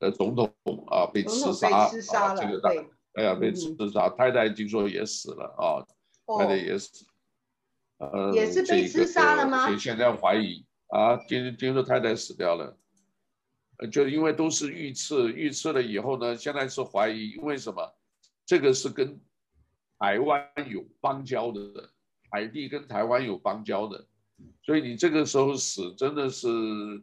[0.00, 0.52] 呃总统
[0.88, 2.70] 啊被刺杀，啊，这个大，
[3.14, 5.86] 哎呀被刺杀，太太听说也死了啊，
[6.38, 7.06] 太太也死，
[7.98, 9.66] 呃，也是被刺杀了吗？
[9.66, 12.76] 所以现在怀疑啊，听听说太太死掉了。
[13.90, 17.94] 就因为都是预测，预测了以后呢，现在是怀疑，因为什么？
[18.46, 19.20] 这个是跟
[19.98, 21.90] 台湾有邦交的，
[22.30, 24.06] 海地跟台湾有邦交的，
[24.62, 26.46] 所以你这个时候死，真的是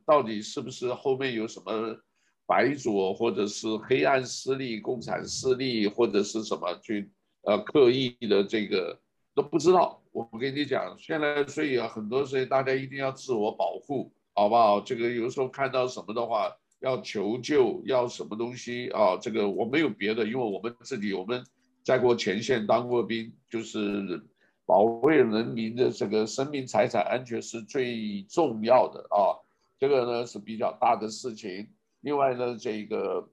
[0.05, 1.97] 到底是不是后面有什么
[2.45, 8.97] 白左或者是黑暗势力、共产势力或者是什么去呃刻意的这个
[9.33, 10.01] 都不知道。
[10.11, 14.79] 我跟你讲，现在所以啊，很多时候大家一定要自我保护，好不好？
[14.79, 16.55] 这个有时候看到什么的话。
[16.81, 19.15] 要求救，要什么东西啊？
[19.21, 21.43] 这个我没有别的，因为我们自己我们
[21.83, 24.19] 在过前线当过兵，就是
[24.65, 29.37] 保卫人民的这个生命财产安全是最重要的啊。
[29.77, 31.69] 这个呢是比较大的事情。
[32.01, 33.29] 另外呢，这个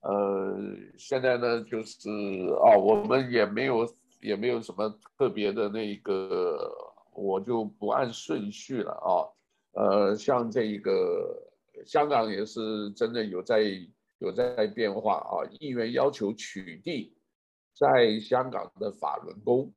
[0.00, 0.58] 呃，
[0.98, 2.10] 现在呢就是
[2.64, 3.88] 啊，我们也没有
[4.20, 6.58] 也没有什么特别的那个，
[7.14, 9.30] 我就不按顺序了啊。
[9.80, 11.45] 呃，像这一个。
[11.84, 13.60] 香港也是真的有在
[14.18, 15.44] 有在变化啊！
[15.60, 17.12] 议员要求取缔
[17.74, 19.72] 在香港的法轮功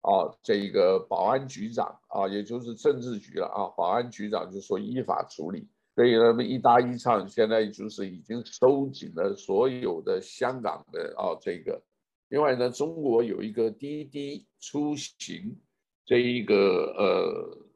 [0.00, 5.68] 啊，这个保安局长啊，也就是政治局了啊，保安局长就说依法处理。
[5.94, 11.82] 所以他们一搭一唱，现在就是已经收紧了所有的香港的啊这个。
[12.28, 15.56] 另外呢，中国有一个滴滴出行
[16.04, 16.54] 这一个
[16.96, 17.67] 呃。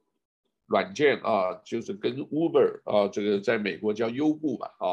[0.72, 4.86] 软件啊，就是跟 Uber 啊，这个在美国叫优步吧，啊，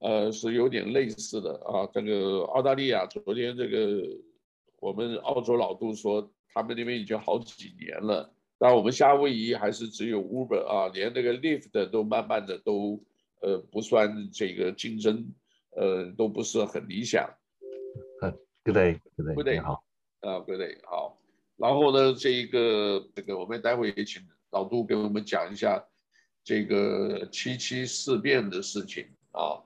[0.00, 1.88] 呃，是有点类似的啊。
[1.90, 4.02] 这个澳大利亚昨天这个
[4.78, 13.02] 我们澳洲老杜说，他们那边已经好几年了，但我们夏威夷还是只有 Uber 啊，连那个 Lyft 都慢慢的都
[13.40, 15.32] 呃不算这个竞争，
[15.70, 17.26] 呃，都不是很理想。
[18.20, 19.82] Good day, good day，Good day，好，
[20.20, 21.18] 啊，Good day，好。
[21.56, 24.20] 然后呢，这一个这个我们待会也请。
[24.56, 25.84] 老杜给我们讲一下
[26.42, 29.60] 这个七七事变的事情啊。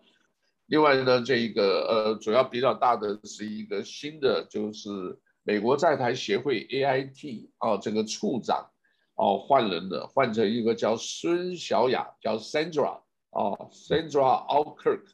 [0.67, 8.69] 另外呢，这个呃，主要比较大的是一个新的，就是美国在台协会 AIT 啊，这个处长
[9.15, 13.01] 哦换人了，换成一个叫孙小雅，叫 Sandra
[13.31, 15.05] 啊，Sandra Alkirk。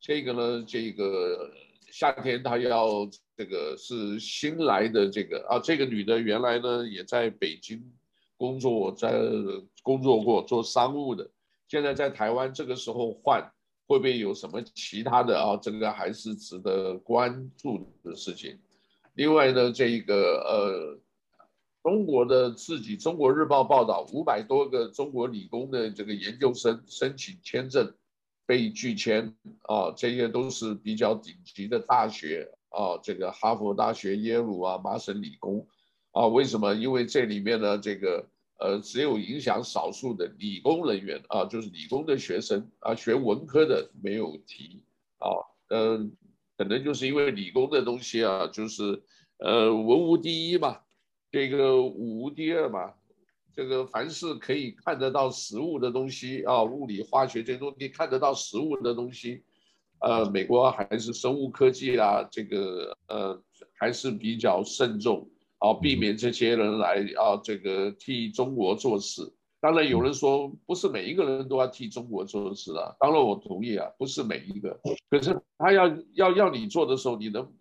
[0.00, 1.52] 这个呢，这个
[1.92, 7.80] 夏天他要这个是新来的这个啊，这个女的原来呢也在北京。
[8.40, 9.20] 工作在
[9.82, 11.30] 工作过做商务的，
[11.68, 13.52] 现在在台湾这个时候换，
[13.86, 15.58] 会不会有什么其他的啊？
[15.58, 18.58] 这个还是值得关注的事情。
[19.12, 20.14] 另外呢，这个
[20.48, 20.98] 呃，
[21.82, 27.92] 中国的自己《中国日报》报道，五百多个中国理工的这个研究生申请签证
[28.46, 29.36] 被拒签
[29.68, 35.66] 啊，这些都是比较顶级的大学啊，这个哈佛大学、耶鲁啊、麻省理工
[36.12, 36.74] 啊，为什么？
[36.74, 38.26] 因为这里面呢，这个
[38.58, 44.82] 呃，只有影响少数的理工人员啊，就是理工的学生啊，学文科的没有提
[45.18, 45.28] 啊，
[45.68, 46.16] 嗯。
[46.56, 49.02] 可能就是因为理工的东西啊，就是
[49.38, 50.76] 呃文无第一嘛，
[51.30, 52.92] 这个武无第二嘛，
[53.56, 59.42] 这个凡是可以看得到实物的东西啊，物理化学这些东西看得到实物的东西，
[60.00, 63.42] 呃，美国还是生物科技啊，这个呃
[63.78, 65.26] 还是比较慎重
[65.60, 69.22] 啊，避免这些人来啊这个替中国做事。
[69.60, 72.96] 当然有人说，不是每一个人都要替中国做事啊。
[72.98, 74.80] 当然我同意啊，不是每一个。
[75.10, 77.52] 可是他要要要你做的时候，你能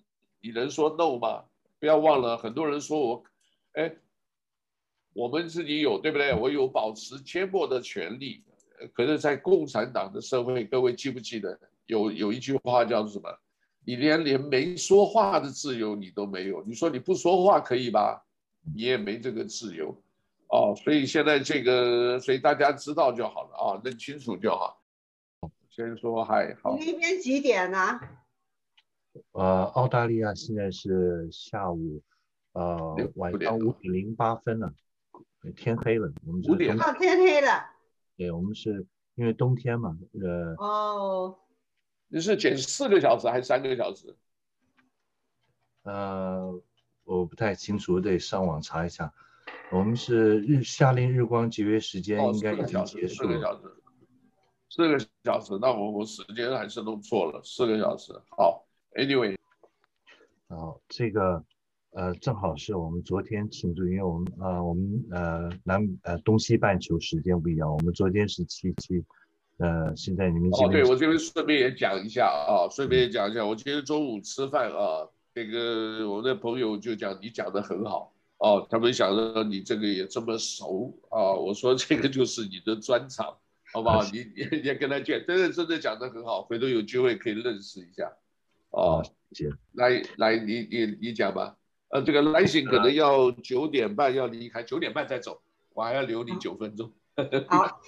[0.42, 1.44] 你能说 no 吗？
[1.78, 3.24] 不要忘了，很多人说我，
[3.74, 3.94] 哎，
[5.14, 6.34] 我们自己有对不对？
[6.34, 8.44] 我有保持缄默的权利。
[8.94, 13.30] 可是，在共产党的社会，各位记不记得有有一句话叫做什么？
[13.90, 16.64] 你连连没说话的自由你都没有。
[16.64, 18.24] 你说你不说话可以吧？
[18.76, 20.00] 你也没这个自由。
[20.50, 24.80] 哦，所以现在这个，所以大家知道就好了啊，认清楚就好。
[25.72, 26.78] 先说嗨，好。
[26.78, 28.00] 那边几点呢？
[29.32, 32.00] 呃，澳大利亚现在是下午，
[32.54, 34.72] 呃，晚上五点零八分了，
[35.56, 36.14] 天黑了。
[36.28, 37.66] 我们五点啊，天黑了。
[38.16, 40.54] 对，我们是因为冬天嘛，呃。
[40.60, 41.36] 哦。
[42.12, 44.16] 你是减四个小时还是三个小时？
[45.84, 46.60] 呃，
[47.04, 49.14] 我不太清楚，我得上网查一下。
[49.72, 53.30] 我们是日夏令日光节约时间应该已经结束了。
[53.30, 53.62] 四个小时，
[54.72, 58.12] 四个小时，那我我时间还是弄错了，四个小时。
[58.30, 59.38] 好，Anyway，
[60.48, 61.46] 好，这个
[61.92, 69.06] 呃正好是我们昨天庆祝，因为我们呃我们呃南呃东西半球时间不一样，我们昨天是七七，
[69.60, 78.14] 呃现在你们哦，对我这边顺便也讲一下啊，顺便也讲一下，我今天中午吃饭啊，那个我的朋友就讲你讲的很好。
[78.38, 83.36] 哦，他们想着你这个也这么熟啊，我说这个就是你的专长，
[83.74, 84.02] 好不好？
[84.14, 88.10] 你你也跟他讲，真的真的讲的很好，回头有机会可以认识一下。
[88.70, 89.54] 哦，谢谢。
[89.74, 91.58] 来来，你你你讲吧。
[91.90, 95.42] 呃，这个来信可能要九点半要离开，九点半再走，
[95.74, 96.90] 我还要留你九分钟。
[97.48, 97.82] 好。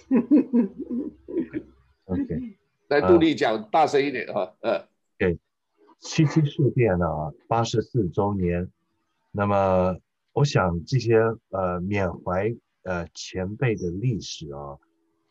[2.05, 2.57] OK，
[2.89, 4.55] 来杜丽讲大声一点哈。
[4.61, 4.87] 嗯。
[5.17, 5.39] 对，
[5.99, 7.05] 七七事变呢，
[7.47, 8.71] 八十四周年，
[9.31, 9.97] 那么。
[10.33, 11.17] 我想这些
[11.49, 14.79] 呃缅怀呃前辈的历史啊，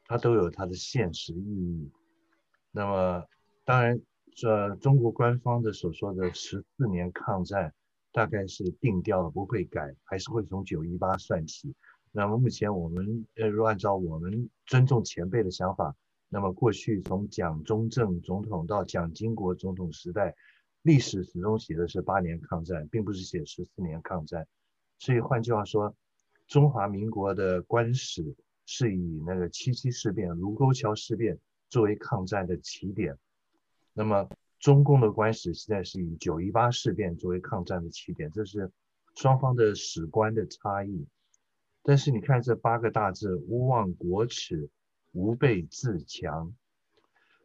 [0.05, 1.91] 它都有它的现实意义。
[2.71, 3.25] 那么
[3.65, 3.99] 当然，
[4.37, 7.73] 这中国官方的所说的十四年抗战，
[8.13, 11.75] 大概是定调了不会改，还是会从九一八算起。
[12.13, 15.95] 那么目前我们呃，如果按照我们尊重前辈的想法，
[16.29, 20.35] 那么过去从蒋中正总统到蒋经国总统时代，
[20.83, 24.47] 历史始终写的是八年抗战，并不是写十四年抗战。
[24.99, 25.95] 所以换句话说，
[26.49, 28.35] 中华民国的官史
[28.67, 33.17] 是以那个七七事变、卢沟桥事变作为抗战的起点，
[33.93, 38.71] 那么中共的官史现在是以九一八事变作为抗战的起点，这是
[39.15, 41.07] 双方的史观的差异。
[41.83, 44.71] 但是你看这八个大字：勿忘国耻，
[45.13, 46.55] 吾辈自强。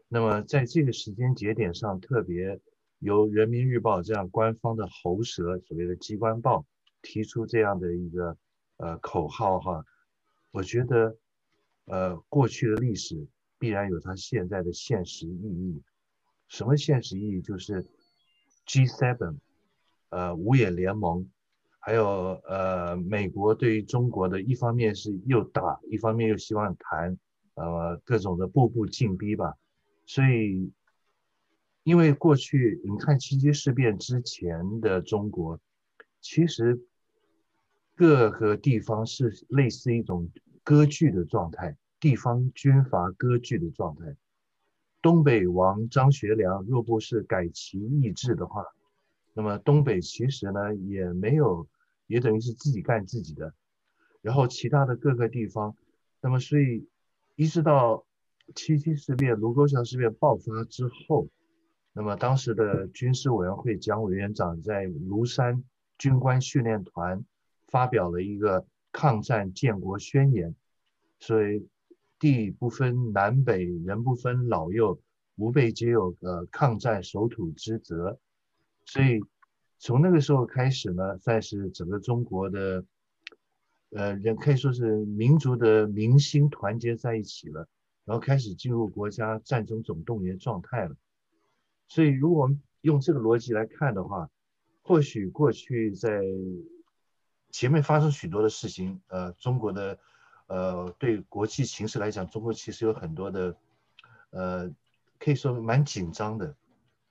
[0.08, 2.60] 那么在这个时间节点上，特别
[3.00, 6.65] 由人民日报这样官方的喉舌，所谓的机关报。
[7.08, 8.36] 提出这样的一个
[8.78, 9.86] 呃口号哈，
[10.50, 11.15] 我觉得
[11.86, 13.28] 呃过去的历史
[13.60, 15.84] 必然有它现在的现实意义。
[16.48, 17.41] 什么现实意义？
[17.43, 17.86] 就是
[18.65, 19.38] G7，
[20.10, 21.30] 呃五眼联盟，
[21.86, 27.15] 还有呃美国对于中国的一方面是又打，一方面又希望谈，
[27.54, 29.54] 呃各种的步步进逼吧。
[30.08, 30.72] 所以
[31.84, 35.60] 因为过去你看七七事变之前的中国，
[36.20, 36.82] 其实。
[37.97, 40.30] 各个地方是类似一种
[40.66, 44.18] 割据的状态，地方军阀割据的状态。
[45.01, 48.66] 东北王张学良若不是改旗易帜的话，
[49.34, 51.66] 那么东北其实呢也没有，
[52.08, 53.53] 也等于是自己干自己的。
[54.22, 55.76] 然后其他的各个地方，
[56.22, 56.88] 那么所以
[57.36, 58.06] 一直到
[58.56, 61.30] 七七事变、卢沟桥事变爆发之后，
[61.93, 65.64] 那么当时的军事委员会蒋委员长在庐山
[65.97, 67.26] 军官训练团。
[67.68, 70.56] 发表了一个抗战建国宣言，
[71.20, 71.68] 所以
[72.20, 75.01] 地不分南北，人不分老幼，
[75.36, 78.20] 吾辈皆有呃抗战守土之责。
[78.86, 79.20] 所以
[79.78, 82.84] 从那个时候开始呢，算是整个中国的
[83.91, 87.67] 呃人可以说是民族的民心团结在一起了，
[88.05, 90.95] 然后开始进入国家战争总动员状态了。
[91.88, 94.30] 所以如果我们用这个逻辑来看的话，
[94.82, 96.21] 或许过去在
[97.51, 99.97] 前面发生许多的事情，呃，中国的，
[100.47, 103.55] 呃，对国际形势来讲，中国其实有很多的，
[104.32, 104.69] 呃，
[105.19, 106.55] 可以说蛮紧张的，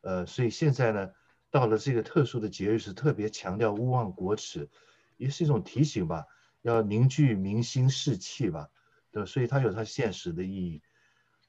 [0.02, 1.10] 呃，所以现在呢，
[1.54, 4.68] 到了这个特殊的节日，是特别强调勿忘国耻，
[5.16, 6.26] 也是一种提醒吧，
[6.62, 8.68] 要凝聚民心士气吧，
[9.12, 10.82] 对，所以它有它现实的意义。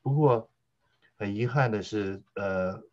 [0.03, 0.47] 不过
[1.17, 2.83] 很遗憾的是，呃。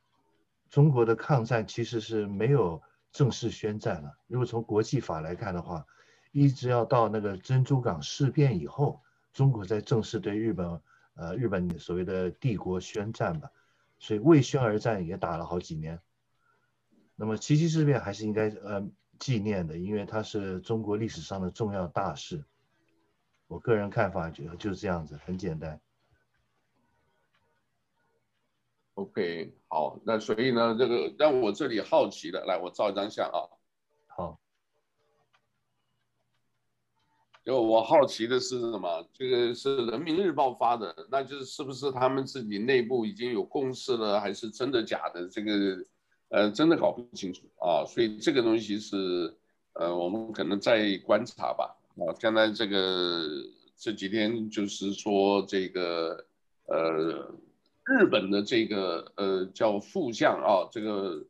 [0.70, 2.80] 中国的抗战其实是没有
[3.12, 4.16] 正式宣战了。
[4.26, 5.84] 如果从国际法来看的话，
[6.30, 9.02] 一直要到那个珍珠港事变以后，
[9.34, 10.80] 中国才正式对日本，
[11.12, 13.50] 呃，日本所谓的帝国宣战吧。
[13.98, 16.00] 所以为宣而战也打了好几年。
[17.22, 18.84] 那么七七事变还是应该呃
[19.16, 22.44] 纪念的，因为它是中国历史上的重要大事。
[23.46, 25.80] 我个人看法就就是这样子，很简单。
[28.94, 33.38] OK，好，那所以呢，这个让我这里好奇的，来，我照一张相啊。
[34.08, 34.40] 好，
[37.44, 39.08] 就我好奇的是什么？
[39.12, 45.28] 这个是人民日报发的，那就是是不是他们自己内部已经有共识了，还是真的假的？
[45.28, 45.86] 这个
[46.32, 47.84] 呃，真的搞不清楚啊。
[47.86, 49.32] 所以这个东西是
[49.74, 51.76] 呃，我们可能再观察吧。
[51.96, 53.22] 啊，现在这个
[53.76, 56.24] 这几天就是说这个
[56.66, 57.34] 呃。
[57.84, 61.20] 日本的这个呃叫副将啊，这个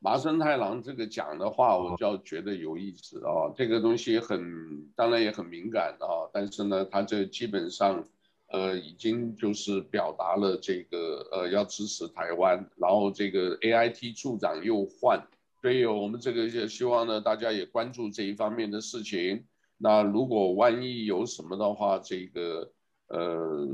[0.00, 3.54] 麻生太郎这个讲的话，我就要觉得有意思啊。
[3.54, 8.04] 这个东西很当然也很敏感啊，但是呢，他这基本上
[8.50, 15.20] 呃已经就是表达了这个呃要支持台湾，然后这个 AIT 处长又换，
[15.62, 19.44] 所以我们这个也希望呢大家也关注这一方面的事情。
[19.78, 22.70] 那如果万一有什么的话，这个。
[23.12, 23.66] 呃，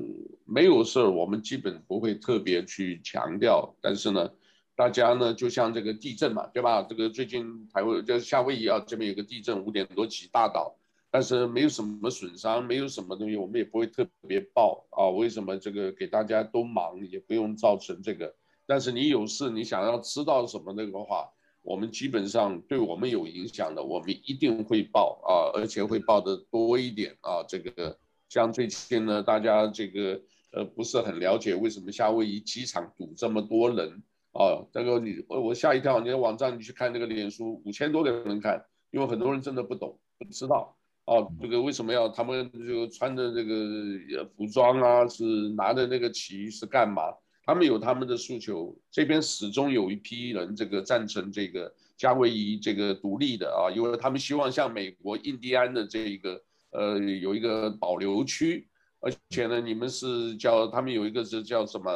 [0.46, 3.76] 没有事儿，我们基本不会特别去强调。
[3.82, 4.30] 但是呢，
[4.74, 6.80] 大家呢，就像这个地震嘛，对吧？
[6.88, 10.74] 这个最近台湾就夏威夷啊，这边有个地震，五点多起大岛，
[11.16, 15.08] 但是没有什么损伤，没有什么东西，我们也不会特别报啊。
[15.08, 18.34] 为什么这个给大家都忙，也不用造成这个？
[18.66, 21.26] 但是你有事，你想要知道什么那个话，
[21.62, 27.98] 我们基本上对我们有影响的，我们一定会报啊，而且会报的多一点啊，这个。
[28.28, 30.20] 像最近呢，大家这个
[30.52, 34.02] 呃不是很了解为什么夏威夷机场堵这么多人
[34.32, 34.60] 啊？
[34.74, 40.75] 那个你我吓一跳，你的网站你去看那个脸书，五千多个人看，因为很多人真的不懂不知道
[41.06, 45.24] 啊，这个为什么要他们就穿着这个服装啊，是
[45.56, 47.02] 拿着那个旗是干嘛？
[47.44, 56.42] 他们有他们的诉求，这边始终有一批人这个赞成这个夏威夷这个独立的啊，因为他们希望像美国印第安的这一个。
[56.72, 58.68] 呃，有一个保留区，
[59.00, 61.90] 而且呢，你们是叫他们有一个是叫什么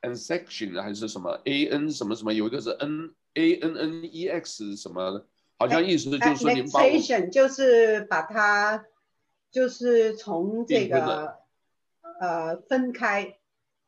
[0.00, 5.26] a n section 还是什么 a n 什么什么，有一个是 n a n n e x 什么的，
[5.58, 8.84] 好像意思就是说你们把 annexation 就是把它
[9.50, 11.36] 就是从这个
[12.20, 13.38] 呃分开，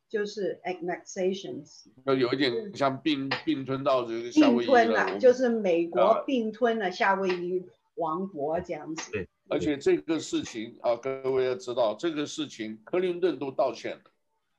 [0.08, 7.64] 就是 annexations，就有一点像并并吞到这个夏威夷并吞了，就是美国并吞了夏威夷
[7.96, 9.10] 王国这样子。
[9.12, 9.28] 对。
[9.50, 14.02] 而且这个事情啊，各位要知道，这个事情克林顿都道歉了，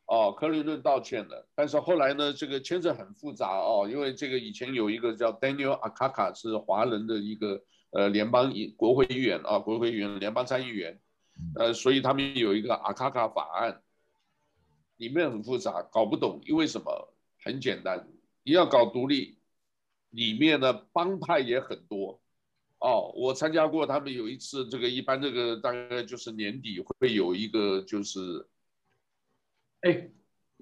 [0.09, 1.47] 哦，克林顿道歉了。
[1.53, 10.99] 但是后来呢，这个牵扯很复杂哦，因为这个以前有一个叫 Daniel Akaka 是华人的一个呃联邦议国会议员啊，国会议员联邦参议员，
[11.55, 13.81] 呃，所以他们有一个 Akaka 法案，
[14.97, 17.13] 里面很复杂，搞不懂，因为什么？
[17.41, 18.05] 很简单，
[18.43, 19.37] 你要搞独立，
[20.09, 22.21] 里面的帮派也很多。
[22.79, 28.19] 哦，我参加过，他们有一次，这个一般这个大概就是年底会有一个，就是，
[29.81, 30.09] 哎，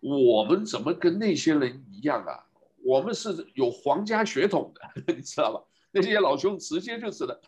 [0.01, 2.45] 我们怎么跟那些人一样啊？
[2.84, 4.82] 我们是有皇家血统的，
[5.13, 5.63] 你知道吧？
[5.91, 7.39] 那些老兄直接就是的，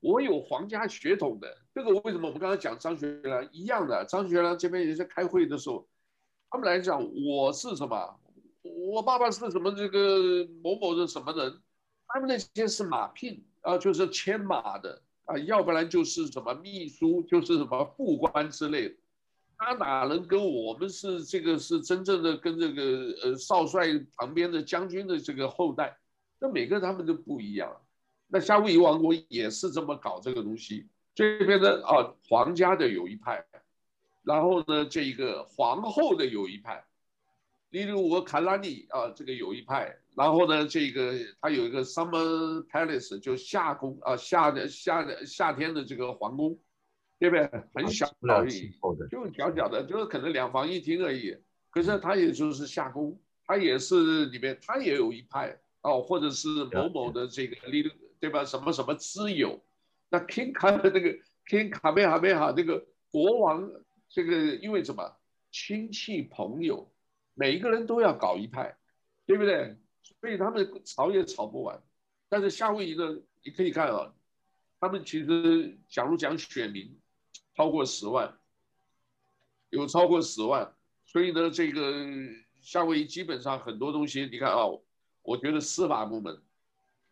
[0.00, 1.56] 我有皇家血统的。
[1.74, 4.04] 这个为什么我们刚才讲张学良一样的？
[4.04, 5.86] 张学良这边也在开会的时候，
[6.50, 8.20] 他们来讲我是什么？
[8.62, 11.60] 我爸爸是什么这个某某的什么人？
[12.06, 13.44] 他们那些是马聘。
[13.60, 18.94] 啊，就是牵马的啊，要不然就是什么秘书，就是什么副官之类的。
[19.58, 22.82] 他哪能跟我们是这个是真正的跟这个
[23.22, 25.98] 呃少帅旁边的将军的这个后代？
[26.38, 27.76] 那每个他们都不一样。
[28.28, 33.44] 那夏威夷王国也是这么搞这个东西，这边的啊皇家的有一派，
[34.22, 36.84] 然后呢这一个皇后的有一派，
[37.70, 46.56] 例如我卡拉尼啊这个有一派，然后呢这个他有一个 Summer Palace 就夏宫啊夏的夏的夏天的这个皇宫，
[47.18, 47.50] 对不对？
[47.74, 48.70] 很小而已，
[49.10, 51.36] 就小小的，就是可能两房一厅而已。
[51.70, 57.90] 可是他也就是下宫，他也是里面他也有一派哦，或者是某某的这个例如
[58.20, 58.44] 对吧？
[58.44, 59.60] 什么什么之友。
[60.10, 61.16] 那 King 卡的 那个
[61.46, 63.70] King 卡梅哈梅哈那个国王，
[64.08, 65.16] 这个因为什么
[65.50, 66.90] 亲戚朋友，
[67.34, 68.76] 每一个人都要搞一派，
[69.26, 69.76] 对不对？
[70.20, 71.80] 所以他们吵也吵不完。
[72.28, 74.12] 但是夏威夷呢，你可以看啊，
[74.80, 76.98] 他们其实假如讲选民
[77.58, 78.38] 超过十万，
[79.70, 80.72] 有超过十万，
[81.04, 82.06] 所以呢，这个
[82.60, 84.64] 夏威夷基本上很多东西，你看啊，
[85.22, 86.40] 我觉得司法部门、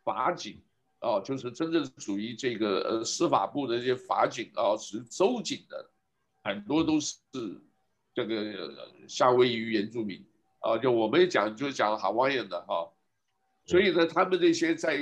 [0.04, 0.62] 法警。
[1.00, 5.90] 哦，就是真正属于这个呃司法部的这些法警啊，是州警的，
[6.42, 7.16] 很多都是
[8.14, 8.72] 这个
[9.06, 10.24] 夏威夷原住民
[10.60, 12.90] 啊，就我们讲就讲 Hawaiian 的哈，
[13.66, 14.98] 所以呢，他们这些在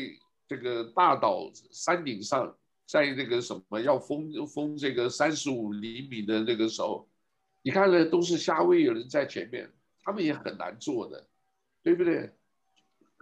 [0.48, 2.54] 这个大岛山顶上，
[2.86, 7.08] 在那个什么要封封这个三十五厘米的那个时候，
[7.62, 9.70] 你看呢，都是夏威夷人在前面，
[10.02, 11.26] 他们也很难做的，
[11.82, 12.30] 对不对？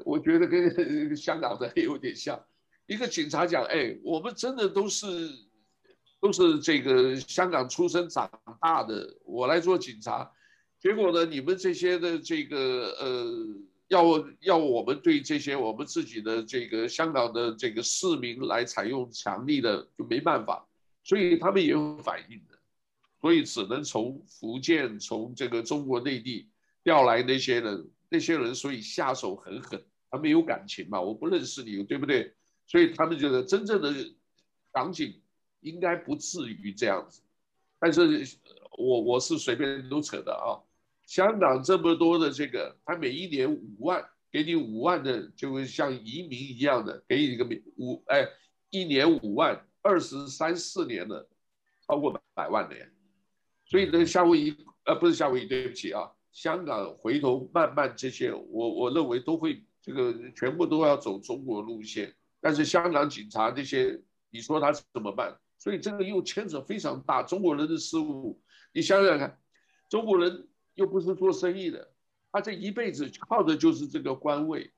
[0.05, 2.43] 我觉得跟香港的有点像。
[2.87, 5.07] 一个警察讲：“哎，我们真的都是
[6.21, 8.29] 都是这个香港出生长
[8.61, 10.31] 大的，我来做警察。
[10.81, 13.47] 结果呢，你们这些的这个呃，
[13.93, 14.03] 要
[14.41, 20.67] 要我们对这些我们自己的这个香港的这个市民来采用强力的，就没办法。
[21.05, 22.59] 所以他们也有反应的，
[23.21, 26.49] 所以只能从福建、从这个中国内地
[26.83, 32.33] 调来那些人，那些人所以下手很狠，他们有感情嘛，我不认识你，对不对？”
[32.67, 33.93] 所以他们觉得真正的
[34.73, 35.21] 港警
[35.61, 37.21] 应该不至于这样子，
[37.79, 38.27] 但是
[38.79, 40.57] 我我是随便都扯的啊。
[41.07, 47.45] 香港这么多的这个，他每一年五万，给你五万的，就会像移民一样的，给你一个
[47.77, 48.27] 五哎，
[48.71, 51.29] 一年五万，二十三四年的，
[51.87, 52.87] 超过百万的呀。
[53.67, 62.15] 所以呢，夏威夷呃不是夏威夷，对不起啊，香港回头慢慢这些，我我认为都会这个全部都要走中国路线。
[62.41, 64.01] 但是香港警察这些，
[64.31, 65.39] 你说他怎么办？
[65.59, 68.41] 所以这个又牵扯非常大，中国人的事务。
[68.73, 69.39] 你想想看，
[69.89, 71.93] 中国人又不是做生意的，
[72.31, 74.73] 他这一辈子靠的就是这个官位，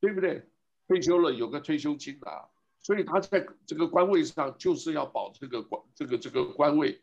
[0.00, 0.48] 对不对？
[0.88, 2.48] 退休了有个退休金拿，
[2.80, 7.02] 所以他在这个官位上就是要保这个官这个这个官位，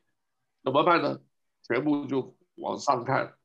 [0.63, 1.19] 怎么办呢？
[1.63, 3.35] 全部就往上看，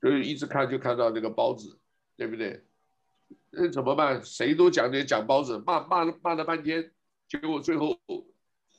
[0.00, 1.78] 所以一直看就看到那个包子，
[2.16, 2.64] 对不对？
[3.50, 4.22] 那怎么办？
[4.24, 6.92] 谁都讲点讲包子，骂骂骂了半天，
[7.28, 7.96] 结果最后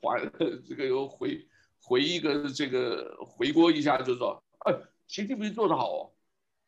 [0.01, 0.25] 还
[0.67, 1.47] 这个又回
[1.81, 4.73] 回一个这个回锅一下，就说，哎，
[5.11, 6.11] 习近平做得好哦，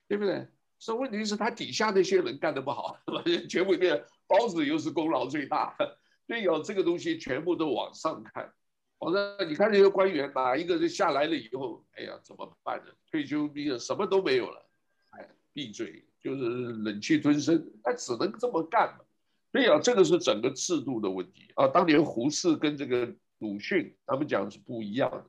[0.10, 0.46] 对不对？
[0.78, 2.98] 所以问题是他底下那些人干得不好，
[3.50, 5.74] 全部变包子又是功劳最大，
[6.28, 8.54] 所以有这个东西全部都往上看，
[9.00, 12.92] 我说你看这些官员哪一个人下来了以后，哎呀怎么办呢？
[13.10, 14.70] 退休兵什么都没有了，
[15.12, 16.04] 哎，闭嘴。
[16.22, 19.04] 就是忍气吞声，那只能这么干嘛。
[19.52, 21.68] 所以啊，这个是整个制度的问题啊。
[21.68, 25.26] 当年胡适跟这个鲁迅他们讲是不一样的。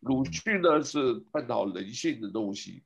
[0.00, 2.82] 鲁迅呢是探讨人性的东西，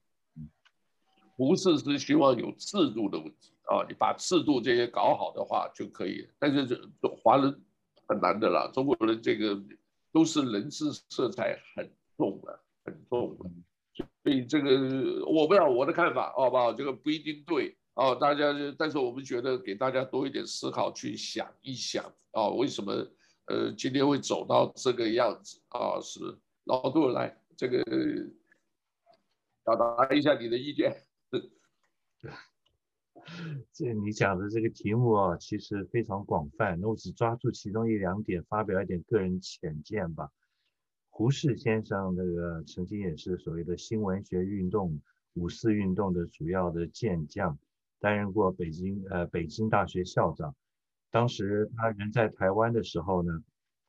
[1.37, 3.87] 胡适是希望有制度的问题啊。
[3.89, 6.29] 你把制度这些搞好的话就可以。
[6.39, 7.62] 但是这华人
[8.09, 9.61] 很难的啦，中国人这个
[10.12, 13.51] 都是人治色彩很重的，很重的。
[14.25, 16.73] 所以这个我不知道我的看法，好不好？
[16.73, 22.93] 这个不一定对啊，大家，但是我们觉得给大家多一点思考，去想一想啊，为什么
[23.47, 26.01] 呃今天会走到这个样子啊？
[26.01, 26.19] 是
[26.65, 27.83] 老杜来这个
[29.65, 30.97] 表达一下你的意见。
[33.73, 40.31] 这你讲的这个题目啊，其实非常广泛，那我只抓住其中一两点，发表一点个人浅见吧。
[41.09, 45.01] 胡适先生那个曾经也是所谓的新文学运动、
[45.35, 47.59] 五四运动的主要的健将，
[47.99, 50.55] 担任过北京呃北京大学校长。
[51.11, 53.43] 当时他人在台湾的时候呢，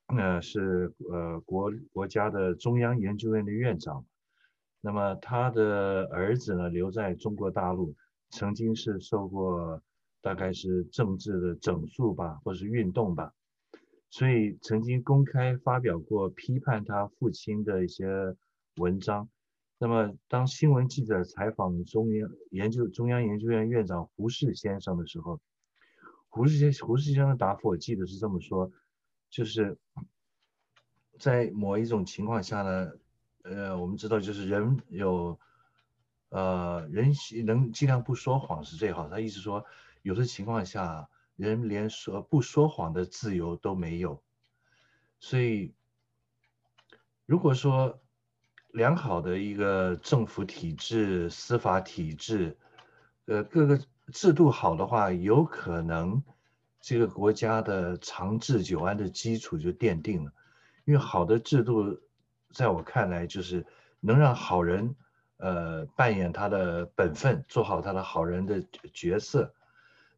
[0.08, 4.06] 呃是呃国国家的中央研究院的院长。
[4.82, 7.96] 那么他的儿子呢留在中国大陆，
[8.30, 9.82] 曾经是受过
[10.22, 13.34] 大概是政治的整肃吧，或是运动吧。
[14.12, 18.36] 所以曾经公开发表过批判他父亲的一些
[18.78, 19.28] 文章。
[19.78, 25.42] 那么当新闻记者采访中央研究中央研究院院长胡适先生的时候，
[26.30, 28.72] 胡适先胡适先生的答复我记得是这么说，
[29.30, 29.78] 就是
[31.20, 32.92] 在某一种情况下呢，
[33.44, 35.40] 呃，我们知道就是人有，
[36.30, 37.14] 呃，人
[37.46, 39.10] 能尽量不说谎是最好。
[39.10, 39.66] 他意思说，
[40.02, 44.24] 有的情况下，人连说不说谎的自由都没有。
[45.20, 45.74] 所以，
[47.26, 48.02] 如果说
[48.70, 52.58] 良好的一个政府体制、司法体制，
[53.26, 53.80] 呃，各个
[54.14, 56.22] 制度好的话，有可能
[56.86, 60.32] 这个国家的长治久安的基础就奠定了。
[60.86, 62.00] 因为好的制度，
[62.54, 63.66] 在我看来就是
[64.00, 64.96] 能让好人，
[65.38, 68.64] 呃，扮演他的本分，做好他的好人的
[68.94, 69.52] 角色，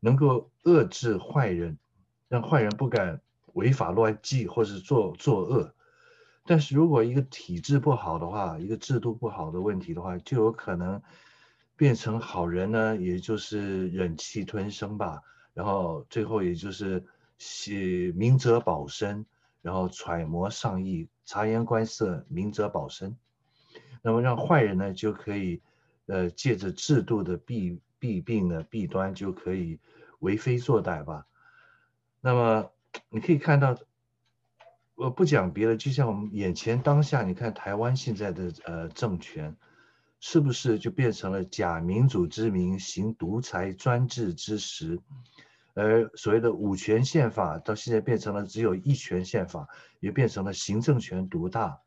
[0.01, 1.79] 能够遏制坏人，
[2.27, 3.21] 让坏人不敢
[3.53, 5.73] 违法乱纪或是作作恶。
[6.43, 11.01] 但是如果一个体制不好的话，一个制度不好的问题的话，就有可能
[11.77, 15.21] 变成好人呢，也就是忍气吞声吧，
[15.57, 17.03] 然后最后也就是
[17.39, 19.25] 写明哲保身。
[19.63, 23.17] 然后揣摩上意，察言观色，明哲保身，
[24.01, 25.61] 那么让坏人呢就可以，
[26.05, 29.79] 呃，借着制度的弊弊病呢弊端，就可以
[30.19, 31.27] 为非作歹吧。
[32.21, 32.71] 那么
[33.09, 33.77] 你可以看到，
[34.95, 39.57] 我不讲别的，就像我们眼前当下，你看台湾现在的呃政权，
[40.21, 45.01] 是不是就变成了假民主之名，行独裁专制之实？
[45.79, 49.67] 而所谓的五权宪法到现在变成了只有一权宪法，
[49.99, 51.79] 也变成了行政权独大，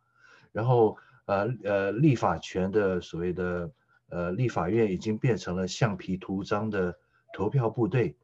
[0.53, 3.69] 然后呃呃立法权的所谓的
[4.09, 6.97] 呃立法院已经变成了橡皮图章的
[7.33, 8.17] 投票部队，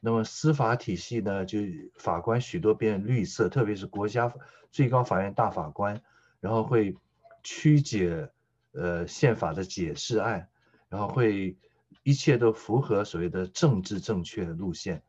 [0.00, 1.58] 那么司法体系呢，就
[1.98, 4.32] 法官许多变绿色，特别是国家
[4.70, 6.00] 最高法院大法官，
[6.40, 6.96] 然后会
[7.42, 8.30] 曲解
[8.72, 10.48] 呃宪法的解释案，
[10.88, 11.54] 然后会。
[12.02, 15.02] 一切都符合所谓的政治正确的路线，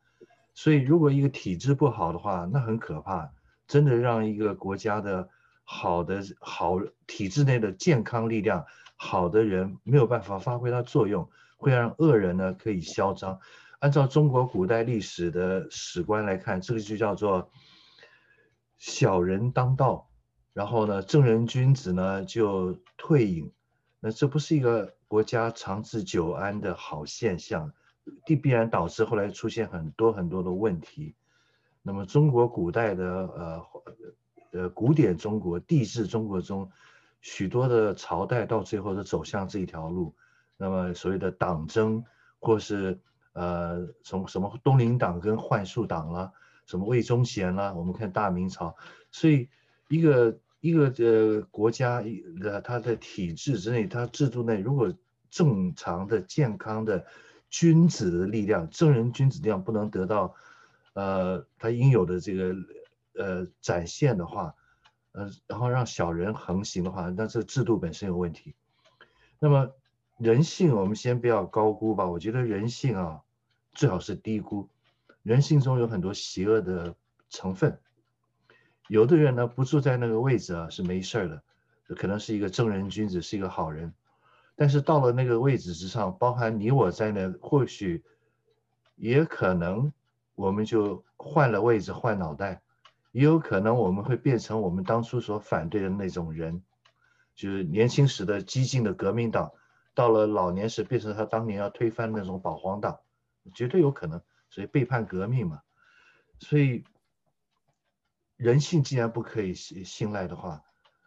[0.54, 3.32] 所以如果一个体制不好的话，那很可怕，
[3.68, 5.30] 真的让一个国家的
[5.64, 8.66] 好的好体制内的健康力量，
[8.96, 13.40] 好的人没有办法发挥它作用，会让恶人呢可以嚣张。
[13.80, 17.52] 按照中国古代历史的史观来看，这个就叫做
[18.78, 20.10] 小人当道，
[20.54, 23.52] 然后呢正人君子呢就退隐，
[24.04, 24.94] 那这不是一个。
[25.14, 27.72] 国家长治久安的好现象，
[28.26, 31.14] 必必然导致后来出现很多很多的问题。
[31.84, 33.66] 那么中国古代的呃
[34.54, 36.68] 呃古典中国帝制中国中，
[37.22, 40.16] 许多的朝代到最后都走向这一条路。
[40.58, 42.04] 那么所谓的党争，
[42.40, 43.00] 或是
[43.34, 46.32] 呃从什么东林党跟幻术党啦，
[46.66, 48.76] 什么魏忠贤啦，我们看大明朝，
[49.12, 49.48] 所以
[49.90, 50.36] 一个。
[50.64, 52.02] 一个呃国家
[52.40, 54.94] 的它的体制之内，它制度内如果
[55.30, 57.06] 正常的、健康的
[57.50, 60.34] 君子的力量，正人君子力量不能得到
[60.94, 62.56] 呃他应有的这个
[63.16, 64.56] 呃展现的话，
[65.12, 68.56] 呃，然后让小人横行的话，那这制度本身有问题。
[69.40, 69.70] 那么
[70.18, 73.20] 人性，我们先不要高估吧，我觉得人性啊
[73.74, 74.70] 最好是低估，
[75.24, 76.96] 人性中有很多邪恶的
[77.30, 77.78] 成分。
[78.90, 81.42] 有的人呢，不住在那个位置啊，是没事儿的，
[81.96, 83.94] 可能是一个正人君子，是一个好人。
[84.56, 88.04] 但是到了那个位置之上，包含你我在内，或许
[88.96, 89.92] 也可能
[90.36, 92.62] 我们就换了位置，换脑袋，
[93.14, 96.62] 也有可能我们会变成我们当初所反对的那种人，
[97.36, 99.52] 就是年轻时的激进的革命党，
[99.96, 103.00] 到了老年时变成他当年要推翻那种保皇党，
[103.56, 104.22] 绝对有可能。
[104.50, 105.62] 所以背叛革命嘛，
[106.40, 106.84] 所以。
[108.36, 110.62] 人性既然不可以信信赖的话，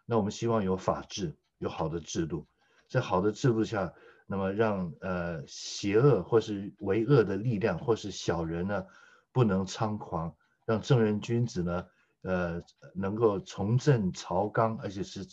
[0.06, 2.46] 那我们希望有法治，有好的制度，
[2.88, 3.92] 在好的制度下，
[4.26, 8.86] 那么让呃邪恶或是为恶的力量或是小人呢，
[9.32, 11.86] 不能猖狂，让正人君子呢，
[12.22, 12.62] 呃
[12.94, 15.26] 能够重振朝纲，而且是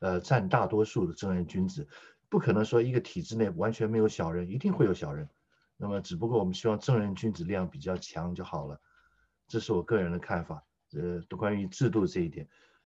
[0.00, 1.86] 呃占大多数的正人君子，
[2.28, 5.28] 不可能说一个体制内完全没有小人，一定会有小人，
[5.76, 8.80] 那么只不过我们希望正人君子力量比较强就好了，
[9.46, 10.64] 这是我个人的看法。
[10.94, 12.48] 呃，关于制度这一点，